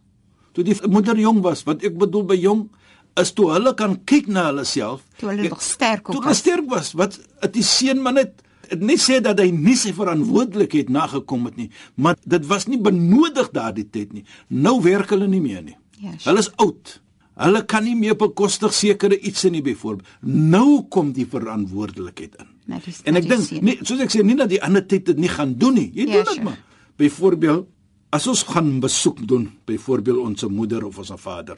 toe 0.54 0.63
die 0.63 0.75
moeder 0.88 1.18
jong 1.18 1.42
was, 1.42 1.63
wat 1.66 1.84
ek 1.84 1.98
bedoel 1.98 2.25
by 2.25 2.38
jong 2.38 2.70
is 3.20 3.34
toe 3.34 3.50
hulle 3.51 3.74
kan 3.75 3.98
kyk 4.06 4.28
na 4.28 4.46
hulle 4.50 4.66
self. 4.66 5.01
Toe 5.20 5.30
hulle 5.30 5.50
nog 5.50 5.62
sterk 5.62 6.06
Toe 6.06 6.16
ook 6.16 6.24
hulle 6.24 6.36
was. 6.36 6.38
sterk 6.38 6.70
was, 6.70 6.94
wat 6.94 7.20
het 7.42 7.54
die 7.54 7.63
seun 7.63 8.01
maar 8.01 8.13
net 8.13 8.44
het 8.70 8.82
nie 8.86 8.98
sê 9.01 9.18
dat 9.22 9.39
hy 9.42 9.50
nie 9.51 9.75
sy 9.75 9.92
verantwoordelikheid 9.98 10.89
nagekom 10.94 11.48
het 11.50 11.58
nie, 11.58 11.70
maar 11.96 12.16
dit 12.24 12.46
was 12.46 12.68
nie 12.70 12.78
benodig 12.78 13.50
daardie 13.56 13.88
tyd 13.89 14.13
nie. 14.13 14.25
Nou 14.48 14.82
werk 14.86 15.10
hulle 15.10 15.28
nie 15.28 15.42
meer 15.42 15.63
nie. 15.66 15.78
Ja, 15.98 16.12
sure. 16.12 16.30
Hulle 16.30 16.39
is 16.46 16.51
oud. 16.58 17.01
Hulle 17.39 17.63
kan 17.66 17.84
nie 17.88 17.96
meer 17.96 18.18
bekostig 18.20 18.74
sekere 18.75 19.18
iets 19.20 19.44
nie 19.50 19.63
byvoorbeeld. 19.66 20.08
Nou 20.22 20.86
kom 20.92 21.13
die 21.16 21.25
verantwoordelikheid 21.25 22.36
in. 22.39 22.48
Na 22.69 22.77
die- 22.83 22.93
en 23.03 23.15
ek 23.17 23.25
dink 23.27 23.49
nie 23.65 23.79
soos 23.81 23.99
ek 24.03 24.11
sê 24.13 24.21
nie 24.23 24.35
dat 24.38 24.49
die 24.51 24.61
ander 24.61 24.83
tyd 24.85 25.05
dit 25.09 25.17
nie 25.17 25.29
gaan 25.31 25.55
doen 25.57 25.73
nie. 25.73 25.89
Jy 25.93 26.05
Ja, 26.05 26.13
doen 26.13 26.23
dit 26.25 26.33
sure. 26.33 26.43
maar. 26.43 26.57
Byvoorbeeld 27.01 27.65
as 28.11 28.27
ons 28.27 28.43
gaan 28.43 28.79
besoek 28.79 29.19
doen, 29.27 29.49
byvoorbeeld 29.65 30.17
ons 30.17 30.43
moeder 30.49 30.85
of 30.85 30.97
ons 30.97 31.11
vader. 31.15 31.57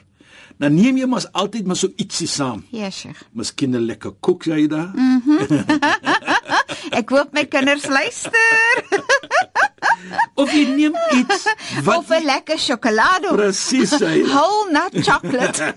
Dan 0.58 0.76
neem 0.76 0.98
jy 0.98 1.06
mos 1.06 1.26
altyd 1.34 1.66
maar 1.68 1.76
so 1.76 1.88
ietsie 1.98 2.28
saam. 2.28 2.64
Ja, 2.72 2.90
Sheikh. 2.90 3.22
Miskien 3.34 3.72
'n 3.76 3.86
lekker 3.86 4.12
koek 4.20 4.44
jy 4.46 4.68
daar. 4.68 4.92
Ek 6.92 7.10
hoop 7.10 7.34
my 7.34 7.46
kinders 7.46 7.86
luister. 7.88 8.84
Of 10.36 10.52
jy 10.54 10.66
neem 10.76 10.96
iets 11.16 11.46
wat 11.86 11.98
of 11.98 12.10
'n 12.10 12.26
lekker 12.26 12.58
sjokolade. 12.60 13.32
presies 13.36 13.92
Whole 14.00 14.72
nut 14.72 15.04
chocolate. 15.06 15.76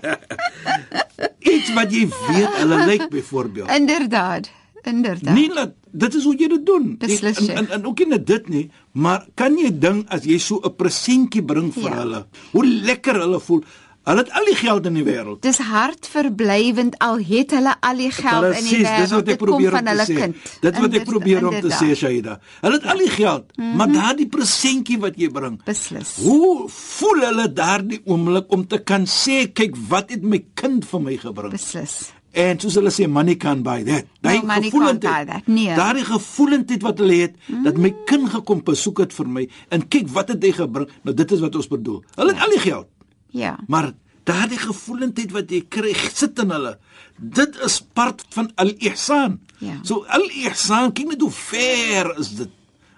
iets 1.55 1.73
wat 1.73 1.91
jy 1.91 2.07
weet 2.27 2.53
hulle 2.59 2.85
lyk 2.85 3.09
byvoorbeeld. 3.09 3.69
inderdaad. 3.71 4.49
Inderdaad. 4.85 5.33
Nie 5.33 5.49
laat 5.53 5.73
dit 5.91 6.13
is 6.15 6.23
hoe 6.23 6.35
jy 6.37 6.47
dit 6.51 6.65
doen. 6.65 6.91
Beslis, 7.01 7.39
en, 7.47 7.55
en, 7.57 7.69
en 7.79 7.85
ook 7.89 8.03
nie 8.03 8.07
net 8.07 8.27
dit 8.27 8.49
nie, 8.49 8.65
maar 8.93 9.25
kan 9.39 9.55
jy 9.57 9.71
dink 9.79 10.09
as 10.13 10.23
jy 10.27 10.37
so 10.37 10.59
'n 10.63 10.75
presentjie 10.75 11.41
bring 11.43 11.71
vir 11.73 11.89
Ja. 11.91 11.97
hulle, 12.03 12.25
hoe 12.51 12.65
lekker 12.65 13.15
hulle 13.23 13.39
voel. 13.39 13.63
Hulle 14.05 14.21
het 14.21 14.31
al 14.37 14.45
die 14.45 14.55
geld 14.55 14.85
in 14.85 14.93
die 14.93 15.03
wêreld. 15.03 15.41
Dis 15.41 15.57
hartverblywend 15.57 16.97
al 17.01 17.17
het 17.25 17.51
hulle 17.51 17.73
al 17.81 17.97
die 17.97 18.11
geld 18.11 18.43
in 18.43 18.51
die 18.67 18.75
Presies, 18.75 18.77
dis 18.77 18.89
wêreld. 18.89 19.15
wat 19.15 19.29
ek 19.33 19.37
probeer 19.37 19.73
om 19.73 19.85
te 19.85 20.05
sê. 20.05 20.15
kind. 20.19 20.35
Dit 20.61 20.77
wat 20.79 20.93
ek 20.93 21.05
probeer 21.09 21.41
om 21.41 21.49
te 21.49 21.55
inderdaad. 21.55 21.81
Sê, 21.81 21.95
Shaida. 21.95 22.39
Hulle 22.61 22.73
het 22.73 22.85
al 22.85 22.97
die 22.97 23.09
geld, 23.09 23.45
mm 23.55 23.63
-hmm. 23.63 23.75
maar 23.77 23.91
daardie 23.91 24.27
presentjie 24.27 24.99
wat 24.99 25.15
jy 25.17 25.29
bring. 25.29 25.61
Beslis. 25.65 26.15
Hoe 26.21 26.69
voel 26.69 27.19
hulle 27.25 27.53
daardie 27.53 28.01
oomblik 28.05 28.45
om 28.51 28.67
te 28.67 28.77
kan 28.77 29.05
sê, 29.05 29.51
kyk 29.53 29.75
wat 29.89 30.09
het 30.09 30.21
my 30.21 30.45
kind 30.53 30.85
vir 30.85 31.01
my 31.01 31.17
gebring? 31.17 31.51
Beslis. 31.51 32.11
En 32.35 32.59
soos 32.59 32.75
hulle 32.75 32.91
sê 32.91 33.05
money 33.07 33.37
can't 33.39 33.63
buy 33.63 33.83
that. 33.87 34.07
Daai 34.25 34.41
No, 34.43 34.53
gevoelendheid. 34.65 35.47
nee. 35.47 35.75
Daardie 35.75 36.03
gevoelendheid 36.05 36.81
wat 36.83 36.97
hulle 36.99 37.19
het 37.21 37.35
mm. 37.47 37.63
dat 37.63 37.77
my 37.79 37.93
kind 38.09 38.29
gekom 38.33 38.63
besoek 38.67 38.99
het 39.05 39.13
vir 39.15 39.29
my 39.37 39.45
en 39.71 39.85
kyk 39.87 40.09
wat 40.11 40.33
het 40.33 40.43
hy 40.43 40.51
gebring. 40.57 40.89
Nou 41.07 41.15
dit 41.15 41.31
is 41.31 41.39
wat 41.45 41.55
ons 41.55 41.69
bedoel. 41.71 42.01
Hulle 42.17 42.33
het 42.35 42.43
al 42.43 42.57
die 42.57 42.59
geld. 42.65 42.89
Ja. 43.31 43.53
Maar 43.71 43.93
daardie 44.27 44.59
gevoelendheid 44.59 45.31
wat 45.31 45.51
jy 45.53 45.61
kry, 45.69 45.93
sit 46.11 46.39
in 46.43 46.51
hulle. 46.51 46.75
Dit 47.15 47.55
is 47.63 47.79
part 47.95 48.25
van 48.35 48.51
al-ihsan. 48.59 49.39
Ja. 49.63 49.79
So 49.87 50.03
al-ihsan, 50.11 50.91
kyk 50.97 51.13
net 51.15 51.23
hoe 51.23 51.31
ver 51.31 52.11
is 52.19 52.35
dit. 52.41 52.51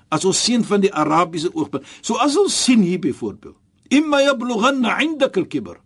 As 0.10 0.26
ons 0.26 0.40
sien 0.40 0.64
van 0.66 0.82
die 0.82 0.94
Arabiese 0.94 1.52
oogpunt. 1.54 1.86
So 2.02 2.18
as 2.24 2.38
ons 2.40 2.56
sien 2.64 2.82
hier 2.82 3.02
byvoorbeeld, 3.04 3.58
imma 3.94 4.22
yablughanna 4.24 4.98
'indaka 5.04 5.44
al-kibr. 5.44 5.78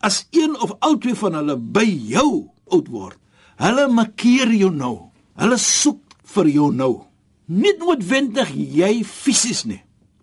As 0.00 0.26
een 0.30 0.56
of 0.60 0.72
albei 0.80 1.14
van 1.14 1.34
hulle 1.34 1.56
by 1.56 1.86
jou 1.86 2.50
oud 2.72 2.88
word, 2.92 3.18
hulle 3.60 3.86
makkeer 3.92 4.52
jou 4.56 4.70
nou. 4.74 5.10
Hulle 5.40 5.58
soek 5.60 6.16
vir 6.34 6.50
jou 6.52 6.70
nou. 6.74 6.92
Nie 7.50 7.74
noodwendig 7.80 8.52
jy 8.54 9.00
fisies 9.04 9.64
nie, 9.66 9.80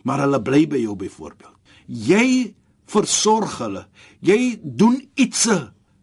maar 0.08 0.24
hulle 0.24 0.40
bly 0.44 0.66
by 0.72 0.82
jou 0.82 0.96
byvoorbeeld. 1.00 1.56
Jy 1.88 2.54
versorg 2.88 3.58
hulle. 3.64 3.86
Jy 4.24 4.60
doen 4.64 5.00
iets. 5.20 5.48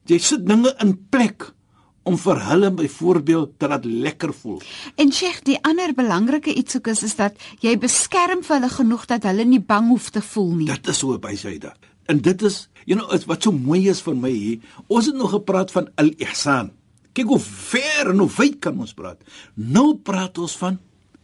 Jy 0.08 0.18
sit 0.20 0.44
dinge 0.46 0.74
in 0.84 0.92
plek 1.10 1.48
om 2.04 2.18
vir 2.20 2.40
hulle 2.50 2.70
byvoorbeeld 2.76 3.54
te 3.58 3.68
laat 3.68 3.86
lekker 3.88 4.34
voel. 4.36 4.60
En 5.00 5.12
Sheikh, 5.12 5.40
die 5.46 5.56
ander 5.64 5.94
belangrike 5.96 6.52
iets 6.52 6.76
ook 6.76 6.90
is 6.92 7.02
is 7.06 7.16
dat 7.16 7.40
jy 7.64 7.78
beskerm 7.80 8.44
vir 8.44 8.58
hulle 8.58 8.72
genoeg 8.72 9.06
dat 9.14 9.24
hulle 9.28 9.46
nie 9.48 9.62
bang 9.64 9.88
hoef 9.88 10.10
te 10.12 10.20
voel 10.20 10.52
nie. 10.60 10.68
Dit 10.68 10.92
is 10.92 11.00
so 11.00 11.16
by 11.18 11.32
Saida. 11.40 11.72
En 12.12 12.20
dit 12.20 12.42
is, 12.44 12.66
you 12.86 12.96
know, 12.98 13.08
wat 13.26 13.42
so 13.42 13.52
mooi 13.52 13.88
is 13.88 14.00
vir 14.02 14.14
my 14.14 14.30
hier. 14.30 14.58
Ons 14.88 15.06
het 15.06 15.14
nog 15.14 15.30
gepraat 15.30 15.70
van 15.72 15.88
al-ihsan. 15.96 16.70
Kyk 17.12 17.26
hoe 17.26 17.38
ver 17.40 18.10
en 18.10 18.18
hoe 18.18 18.30
wyd 18.38 18.58
kan 18.60 18.78
ons 18.80 18.92
praat. 18.94 19.20
Nou 19.54 19.94
praat 19.96 20.38
ons 20.38 20.56
van 20.56 20.78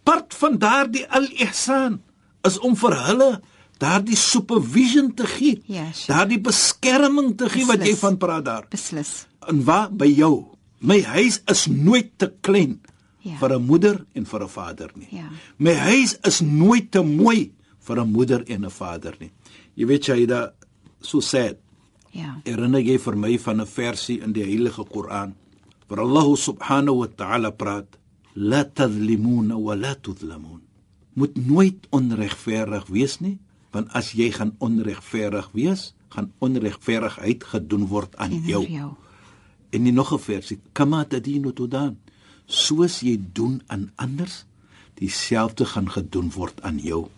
part 0.05 0.35
van 0.35 0.59
daardie 0.59 1.07
al-ihsan 1.11 2.01
is 2.47 2.59
om 2.59 2.77
vir 2.77 2.95
hulle 3.07 3.41
daardie 3.79 4.17
supervision 4.17 5.15
te 5.15 5.27
gee. 5.27 5.63
Ja, 5.67 5.87
sure. 5.93 6.13
daardie 6.15 6.41
beskerming 6.41 7.37
te 7.37 7.49
gee 7.49 7.65
wat 7.67 7.79
jy 7.81 7.91
Beslis. 7.95 7.99
van 8.05 8.17
praat 8.19 8.45
daar. 8.45 8.67
Beslis. 8.71 9.27
En 9.49 9.65
waar 9.65 9.91
by 9.93 10.07
jou? 10.07 10.47
My 10.81 11.01
huis 11.03 11.43
is 11.47 11.67
nooit 11.67 12.13
te 12.19 12.33
klein 12.41 12.81
Ja. 13.23 13.37
vir 13.37 13.53
'n 13.59 13.63
moeder 13.67 14.07
en 14.15 14.25
vir 14.25 14.43
'n 14.43 14.49
vader 14.49 14.91
nie. 14.95 15.09
Ja. 15.11 15.29
My 15.59 15.75
huis 15.75 16.17
is 16.25 16.41
nooit 16.41 16.91
te 16.91 17.03
mooi 17.03 17.53
vir 17.81 17.97
'n 18.01 18.09
moeder 18.13 18.43
en 18.49 18.65
'n 18.65 18.71
vader 18.71 19.15
nie. 19.21 19.31
Jy 19.77 19.87
weet 19.87 20.07
jy 20.07 20.27
da 20.27 20.53
so 21.01 21.21
sad. 21.21 21.57
Ja. 22.11 22.41
Herinner 22.45 22.83
jy 22.83 22.99
vir 22.99 23.17
my 23.17 23.39
van 23.39 23.61
'n 23.61 23.67
versie 23.67 24.21
in 24.21 24.33
die 24.33 24.45
Heilige 24.45 24.85
Koran 24.85 25.35
waar 25.89 26.01
Allah 26.01 26.37
subhanahu 26.37 26.99
wa 26.99 27.07
ta'ala 27.07 27.51
praat: 27.51 27.99
"La 28.35 28.65
tadhlimuna 28.65 29.59
wa 29.59 29.75
la 29.75 29.95
tudhlamun." 29.95 30.61
Moet 31.15 31.47
nooit 31.47 31.87
onregverdig 31.91 32.87
wees 32.87 33.21
nie, 33.21 33.39
want 33.71 33.91
as 33.93 34.13
jy 34.13 34.31
gaan 34.31 34.55
onregverdig 34.59 35.51
wees, 35.53 35.95
gaan 36.09 36.33
onregverdigheid 36.39 37.45
gedoen 37.45 37.87
word 37.87 38.17
aan 38.17 38.33
En 38.33 38.43
jou. 38.47 38.67
En 39.71 39.83
nie 39.83 39.93
nog 39.93 40.13
'n 40.13 40.19
versie, 40.19 40.61
kama 40.73 41.05
tadinu 41.05 41.53
tudan. 41.53 41.99
Soos 42.47 43.01
jy 43.01 43.21
doen 43.33 43.63
aan 43.67 43.93
anders, 43.97 44.45
dieselfde 44.95 45.65
gaan 45.65 45.91
gedoen 45.91 46.31
word 46.31 46.63
aan 46.63 46.79
jou. 46.79 47.09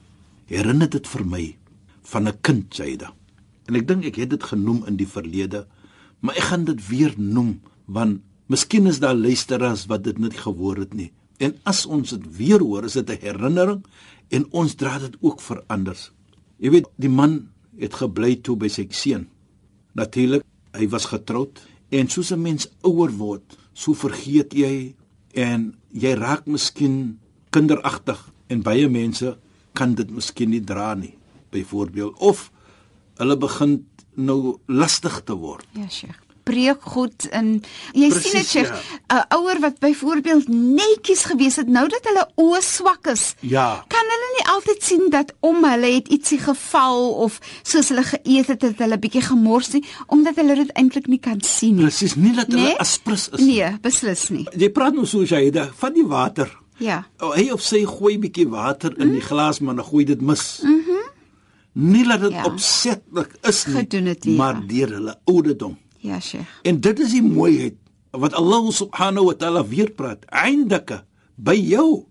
Herinner 0.46 0.90
dit 0.90 1.08
vir 1.08 1.26
my 1.26 1.56
van 2.02 2.28
'n 2.28 2.40
kind 2.40 2.74
Saida. 2.74 3.14
En 3.68 3.78
ek 3.78 3.86
dink 3.88 4.04
ek 4.04 4.20
het 4.22 4.30
dit 4.30 4.42
genoem 4.42 4.82
in 4.90 4.96
die 4.96 5.08
verlede, 5.08 5.66
maar 6.20 6.38
ek 6.38 6.50
gaan 6.50 6.64
dit 6.64 6.80
weer 6.88 7.14
noem 7.18 7.60
want 7.86 8.22
miskien 8.52 8.86
is 8.86 9.00
daar 9.02 9.16
luisteraars 9.16 9.86
wat 9.90 10.04
dit 10.04 10.18
net 10.18 10.36
gehoor 10.38 10.78
het 10.84 10.94
nie. 10.94 11.10
En 11.42 11.56
as 11.68 11.84
ons 11.86 12.14
dit 12.14 12.24
weer 12.36 12.62
hoor, 12.62 12.84
is 12.84 12.98
dit 12.98 13.10
'n 13.10 13.20
herinnering 13.20 13.84
en 14.30 14.46
ons 14.50 14.74
dra 14.74 14.98
dit 14.98 15.16
ook 15.20 15.40
vir 15.40 15.62
anders. 15.66 16.12
Jy 16.58 16.70
weet, 16.70 16.86
die 16.96 17.08
man 17.08 17.48
het 17.78 17.94
gebly 17.94 18.36
toe 18.36 18.56
by 18.56 18.68
sy 18.68 18.86
seun. 18.90 19.26
Natuurlik, 19.94 20.44
hy 20.72 20.88
was 20.88 21.10
getroud 21.10 21.60
en 21.90 22.08
soos 22.08 22.32
'n 22.32 22.42
mens 22.42 22.68
ouer 22.82 23.10
word, 23.10 23.58
so 23.74 23.94
vergeet 23.94 24.54
jy 24.54 24.94
en 25.34 25.74
jy 25.92 26.14
raak 26.14 26.46
miskien 26.46 27.18
kinderagtig 27.50 28.32
en 28.48 28.62
baie 28.62 28.88
mense 28.88 29.38
kan 29.72 29.94
dit 29.94 30.10
miskien 30.10 30.50
nie 30.50 30.64
dra 30.64 30.94
nie. 30.94 31.16
Byvoorbeeld 31.50 32.18
of 32.18 32.50
hulle 33.18 33.36
begin 33.36 33.86
nou 34.16 34.58
lastig 34.66 35.22
te 35.24 35.32
word. 35.34 35.64
Ja, 35.72 35.88
Sheikh. 35.88 36.18
Breek 36.42 36.80
goed 36.82 37.28
in 37.30 37.62
jy 37.94 38.08
Precies, 38.10 38.22
sien 38.24 38.32
dit 38.40 38.48
Sheikh, 38.48 38.72
ja. 39.08 39.20
'n 39.22 39.34
ouer 39.36 39.60
wat 39.60 39.78
byvoorbeeld 39.78 40.48
netjies 40.48 41.22
gewees 41.24 41.56
het 41.56 41.68
nou 41.68 41.86
dat 41.88 42.00
hulle 42.02 42.24
oë 42.36 42.60
swak 42.60 43.06
is. 43.06 43.34
Ja. 43.40 43.84
Kan 43.88 44.00
hulle 44.10 44.30
nie 44.38 44.46
altyd 44.50 44.82
sien 44.82 45.06
dat 45.10 45.32
om 45.40 45.62
hulle 45.64 45.86
het 45.94 46.08
ietsie 46.08 46.38
geval 46.38 47.12
of 47.12 47.38
soos 47.62 47.88
hulle 47.88 48.02
geëet 48.02 48.46
het 48.46 48.62
het 48.62 48.78
hulle 48.78 48.98
bietjie 48.98 49.22
gemors 49.22 49.70
nie 49.72 49.84
omdat 50.06 50.34
hulle 50.36 50.54
dit 50.54 50.70
eintlik 50.74 51.06
nie 51.06 51.20
kan 51.20 51.40
sien 51.40 51.76
nie. 51.76 51.84
Presies, 51.84 52.14
nie 52.16 52.34
dat 52.34 52.46
hulle 52.46 52.62
Nee? 52.74 52.78
aspres 52.78 53.28
is. 53.28 53.38
nie. 53.40 53.60
Nee, 53.62 53.78
beslis 53.80 54.28
nie. 54.30 54.46
Jy 54.56 54.68
praat 54.70 54.94
nou 54.94 55.06
so 55.06 55.24
Shaida 55.24 55.70
van 55.76 55.92
die 55.94 56.06
water. 56.06 56.58
Ja. 56.78 57.06
Oh, 57.20 57.34
hy 57.36 57.50
of 57.52 57.60
sy 57.62 57.84
gooi 57.86 58.18
bietjie 58.18 58.48
water 58.48 58.98
in 58.98 59.12
die 59.12 59.20
glas 59.20 59.60
maar 59.60 59.74
dan 59.76 59.84
gooi 59.84 60.04
dit 60.04 60.20
mis. 60.20 60.58
Mhm. 60.62 60.72
Mm 60.72 60.81
nie 61.72 62.04
dat 62.08 62.20
dit 62.20 62.32
Ja. 62.32 62.44
opsetlik 62.44 63.36
is 63.48 63.66
nie, 63.66 63.74
Gedoen 63.76 64.06
het 64.06 64.24
nie, 64.24 64.36
maar 64.36 64.54
ja. 64.54 64.66
deur 64.66 64.88
hulle 64.98 65.14
ouderdom. 65.24 65.76
Ja, 65.98 66.20
Sheikh. 66.20 66.46
En 66.62 66.80
dit 66.80 66.98
is 67.00 67.10
die 67.10 67.22
mooiheid 67.22 67.74
wat 68.10 68.34
Allah 68.34 68.70
subhanahu 68.70 69.24
wa 69.26 69.34
taala 69.34 69.62
weer 69.66 69.90
praat. 69.90 70.24
Eindeke 70.28 71.02
by 71.36 71.54
jou 71.56 72.04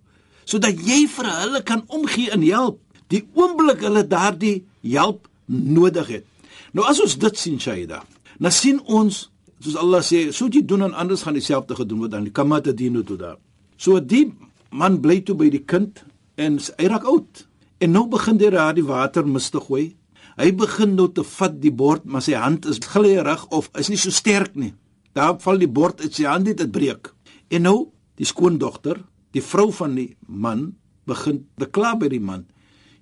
sodat 0.45 0.79
jy 0.81 1.07
vir 1.07 1.25
hulle 1.25 1.61
kan 1.63 1.83
omgee 1.87 2.31
en 2.31 2.41
help 2.41 2.79
die 3.07 3.21
oomblik 3.33 3.81
hulle 3.85 4.07
daardie 4.07 4.65
hulp 4.81 5.27
nodig 5.45 6.07
het. 6.07 6.25
Nou 6.73 6.85
as 6.87 6.99
ons 7.01 7.17
dit 7.17 7.37
sien 7.37 7.59
Shaida, 7.59 8.03
dan 8.39 8.51
sien 8.51 8.79
ons 8.85 9.29
soos 9.59 9.75
Allah 9.77 10.01
sê, 10.01 10.31
so 10.33 10.47
jy 10.47 10.63
doen 10.65 10.81
en 10.87 10.93
anders 10.93 11.21
gaan 11.21 11.33
dieselfde 11.37 11.75
gedoen 11.75 11.99
word 11.99 12.13
aan 12.17 12.23
die 12.23 12.31
kamata 12.33 12.71
dino 12.71 13.03
toe 13.03 13.17
daar. 13.17 13.37
So 13.77 13.99
die 13.99 14.33
man 14.71 15.01
bly 15.01 15.19
toe 15.21 15.35
by 15.35 15.49
die 15.49 15.61
kind 15.63 16.03
en 16.35 16.57
hy 16.79 16.87
raak 16.87 17.05
oud. 17.05 17.45
En 17.81 17.95
nou 17.95 18.05
begin 18.09 18.37
hy 18.39 18.51
daardie 18.53 18.85
water 18.85 19.25
mis 19.25 19.49
te 19.49 19.59
gooi. 19.59 19.95
Hy 20.37 20.51
begin 20.55 20.93
nou 20.95 21.07
te 21.11 21.23
vat 21.25 21.57
die 21.61 21.73
bord, 21.73 22.05
maar 22.05 22.23
sy 22.23 22.37
hand 22.37 22.67
is 22.69 22.79
gleerig 22.85 23.43
of 23.49 23.71
is 23.79 23.89
nie 23.91 23.99
so 23.99 24.13
sterk 24.13 24.53
nie. 24.55 24.73
Daar 25.17 25.39
val 25.43 25.59
die 25.59 25.69
bord 25.69 26.01
uit 26.01 26.13
sy 26.13 26.27
hand 26.29 26.47
dit 26.47 26.61
het 26.61 26.71
breek. 26.71 27.11
En 27.51 27.65
nou 27.67 27.77
die 28.21 28.27
skoondogter, 28.29 29.01
die 29.33 29.43
vrou 29.43 29.71
van 29.75 29.97
die 29.97 30.11
man, 30.27 30.71
begin 31.09 31.41
bekla 31.59 31.95
by 31.99 32.11
die 32.13 32.21
man. 32.21 32.45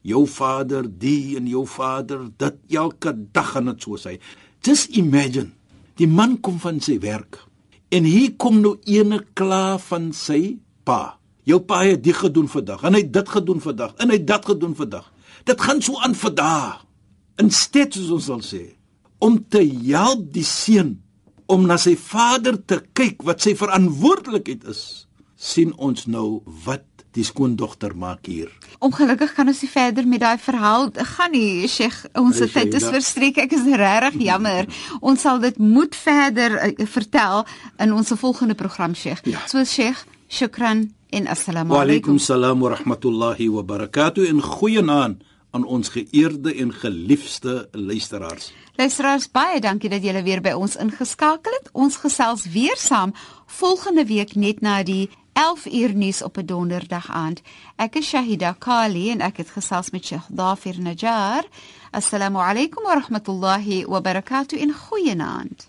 Jou 0.02 0.24
vader, 0.32 0.88
die 0.88 1.36
en 1.38 1.48
jou 1.52 1.66
vader, 1.68 2.30
dit 2.40 2.80
elke 2.80 3.14
dag 3.36 3.54
gaan 3.54 3.70
dit 3.74 3.84
so 3.84 4.00
sê. 4.00 4.16
Just 4.66 4.96
imagine, 4.98 5.52
die 6.00 6.08
man 6.08 6.40
kom 6.40 6.58
van 6.64 6.80
sy 6.82 6.98
werk 7.04 7.44
en 7.90 8.06
hier 8.06 8.36
kom 8.38 8.62
nou 8.62 8.78
ene 8.88 9.22
kla 9.38 9.78
van 9.90 10.12
sy 10.14 10.60
pa. 10.86 11.19
Jou 11.50 11.60
pa 11.66 11.82
het 11.88 12.04
dit 12.06 12.16
gedoen 12.16 12.50
vandag 12.52 12.84
en 12.86 12.94
hy 12.94 13.02
het 13.02 13.14
dit 13.16 13.30
gedoen 13.36 13.62
vandag 13.64 13.96
en 13.98 14.12
hy 14.12 14.20
het 14.20 14.28
dat 14.30 14.46
gedoen 14.46 14.76
vandag. 14.78 15.08
Dit 15.50 15.62
gaan 15.62 15.82
so 15.82 15.98
aan 16.06 16.16
vandag. 16.16 16.84
Instead 17.42 17.96
soos 17.96 18.12
ons 18.14 18.28
sal 18.28 18.42
sê, 18.44 18.64
om 19.24 19.40
te 19.50 19.62
help 19.88 20.28
die 20.36 20.46
seun 20.46 20.98
om 21.50 21.66
na 21.66 21.80
sy 21.82 21.96
vader 21.98 22.60
te 22.70 22.82
kyk 22.94 23.24
wat 23.26 23.42
sy 23.42 23.56
verantwoordelikheid 23.58 24.68
is, 24.70 25.08
sien 25.40 25.72
ons 25.80 26.06
nou 26.12 26.44
wat 26.68 26.86
die 27.18 27.26
skoondogter 27.26 27.96
maak 27.98 28.28
hier. 28.30 28.52
Ongelukkig 28.86 29.32
kan 29.34 29.50
ons 29.50 29.64
nie 29.64 29.72
verder 29.72 30.06
met 30.06 30.22
daai 30.22 30.38
verhaal 30.44 30.92
gaan 31.16 31.34
nie, 31.34 31.66
Sheikh. 31.72 32.04
Ons 32.20 32.38
Dis 32.44 32.54
tyd 32.54 32.78
is 32.78 32.86
verstreek. 32.86 33.40
Ek 33.42 33.56
is 33.58 33.66
regtig 33.66 34.20
jammer. 34.28 34.70
Ons 35.08 35.26
sal 35.26 35.42
dit 35.42 35.58
moet 35.58 35.98
verder 35.98 36.60
uh, 36.68 36.86
vertel 36.86 37.44
in 37.82 37.98
ons 37.98 38.14
volgende 38.22 38.54
program, 38.60 38.94
Sheikh. 38.94 39.26
Ja. 39.26 39.42
So 39.50 39.66
Sheikh, 39.66 40.06
shukran 40.30 40.92
en 41.10 41.28
assalamu 41.28 41.70
Wa 41.74 41.82
alaykum. 41.82 41.90
alaykum 41.90 42.18
salaam 42.20 42.60
wa 42.60 42.70
rahmatullahi 42.70 43.50
wa 43.50 43.64
barakatuh 43.64 44.30
en 44.30 44.42
goeienaand 44.42 45.24
aan 45.52 45.66
ons 45.66 45.90
geëerde 45.90 46.54
en 46.56 46.74
geliefde 46.74 47.68
luisteraars. 47.72 48.52
Luisteraars, 48.76 49.32
baie 49.32 49.60
dankie 49.60 49.90
dat 49.90 50.04
julle 50.04 50.22
weer 50.24 50.42
by 50.42 50.52
ons 50.52 50.76
ingeskakel 50.76 51.52
het. 51.52 51.70
Ons 51.74 51.96
gesels 51.98 52.46
weer 52.54 52.78
saam 52.78 53.14
volgende 53.46 54.06
week 54.06 54.36
net 54.36 54.62
na 54.62 54.84
die 54.84 55.10
11 55.34 55.66
uur 55.66 55.96
nuus 55.96 56.22
op 56.24 56.38
'n 56.38 56.46
donderdag 56.46 57.10
aand. 57.12 57.42
Ek 57.78 57.96
is 57.96 58.08
Shahida 58.08 58.54
Kali 58.60 59.10
en 59.12 59.22
ek 59.22 59.38
het 59.38 59.50
gesels 59.50 59.90
met 59.92 60.06
Sheikh 60.06 60.28
Dafir 60.30 60.76
Najjar. 60.82 61.44
Assalamu 61.92 62.38
alaykum 62.38 62.84
wa 62.84 62.94
rahmatullahi 63.00 63.86
wa 63.88 64.02
barakatuh 64.02 64.60
in 64.60 64.74
goeienaand. 64.74 65.69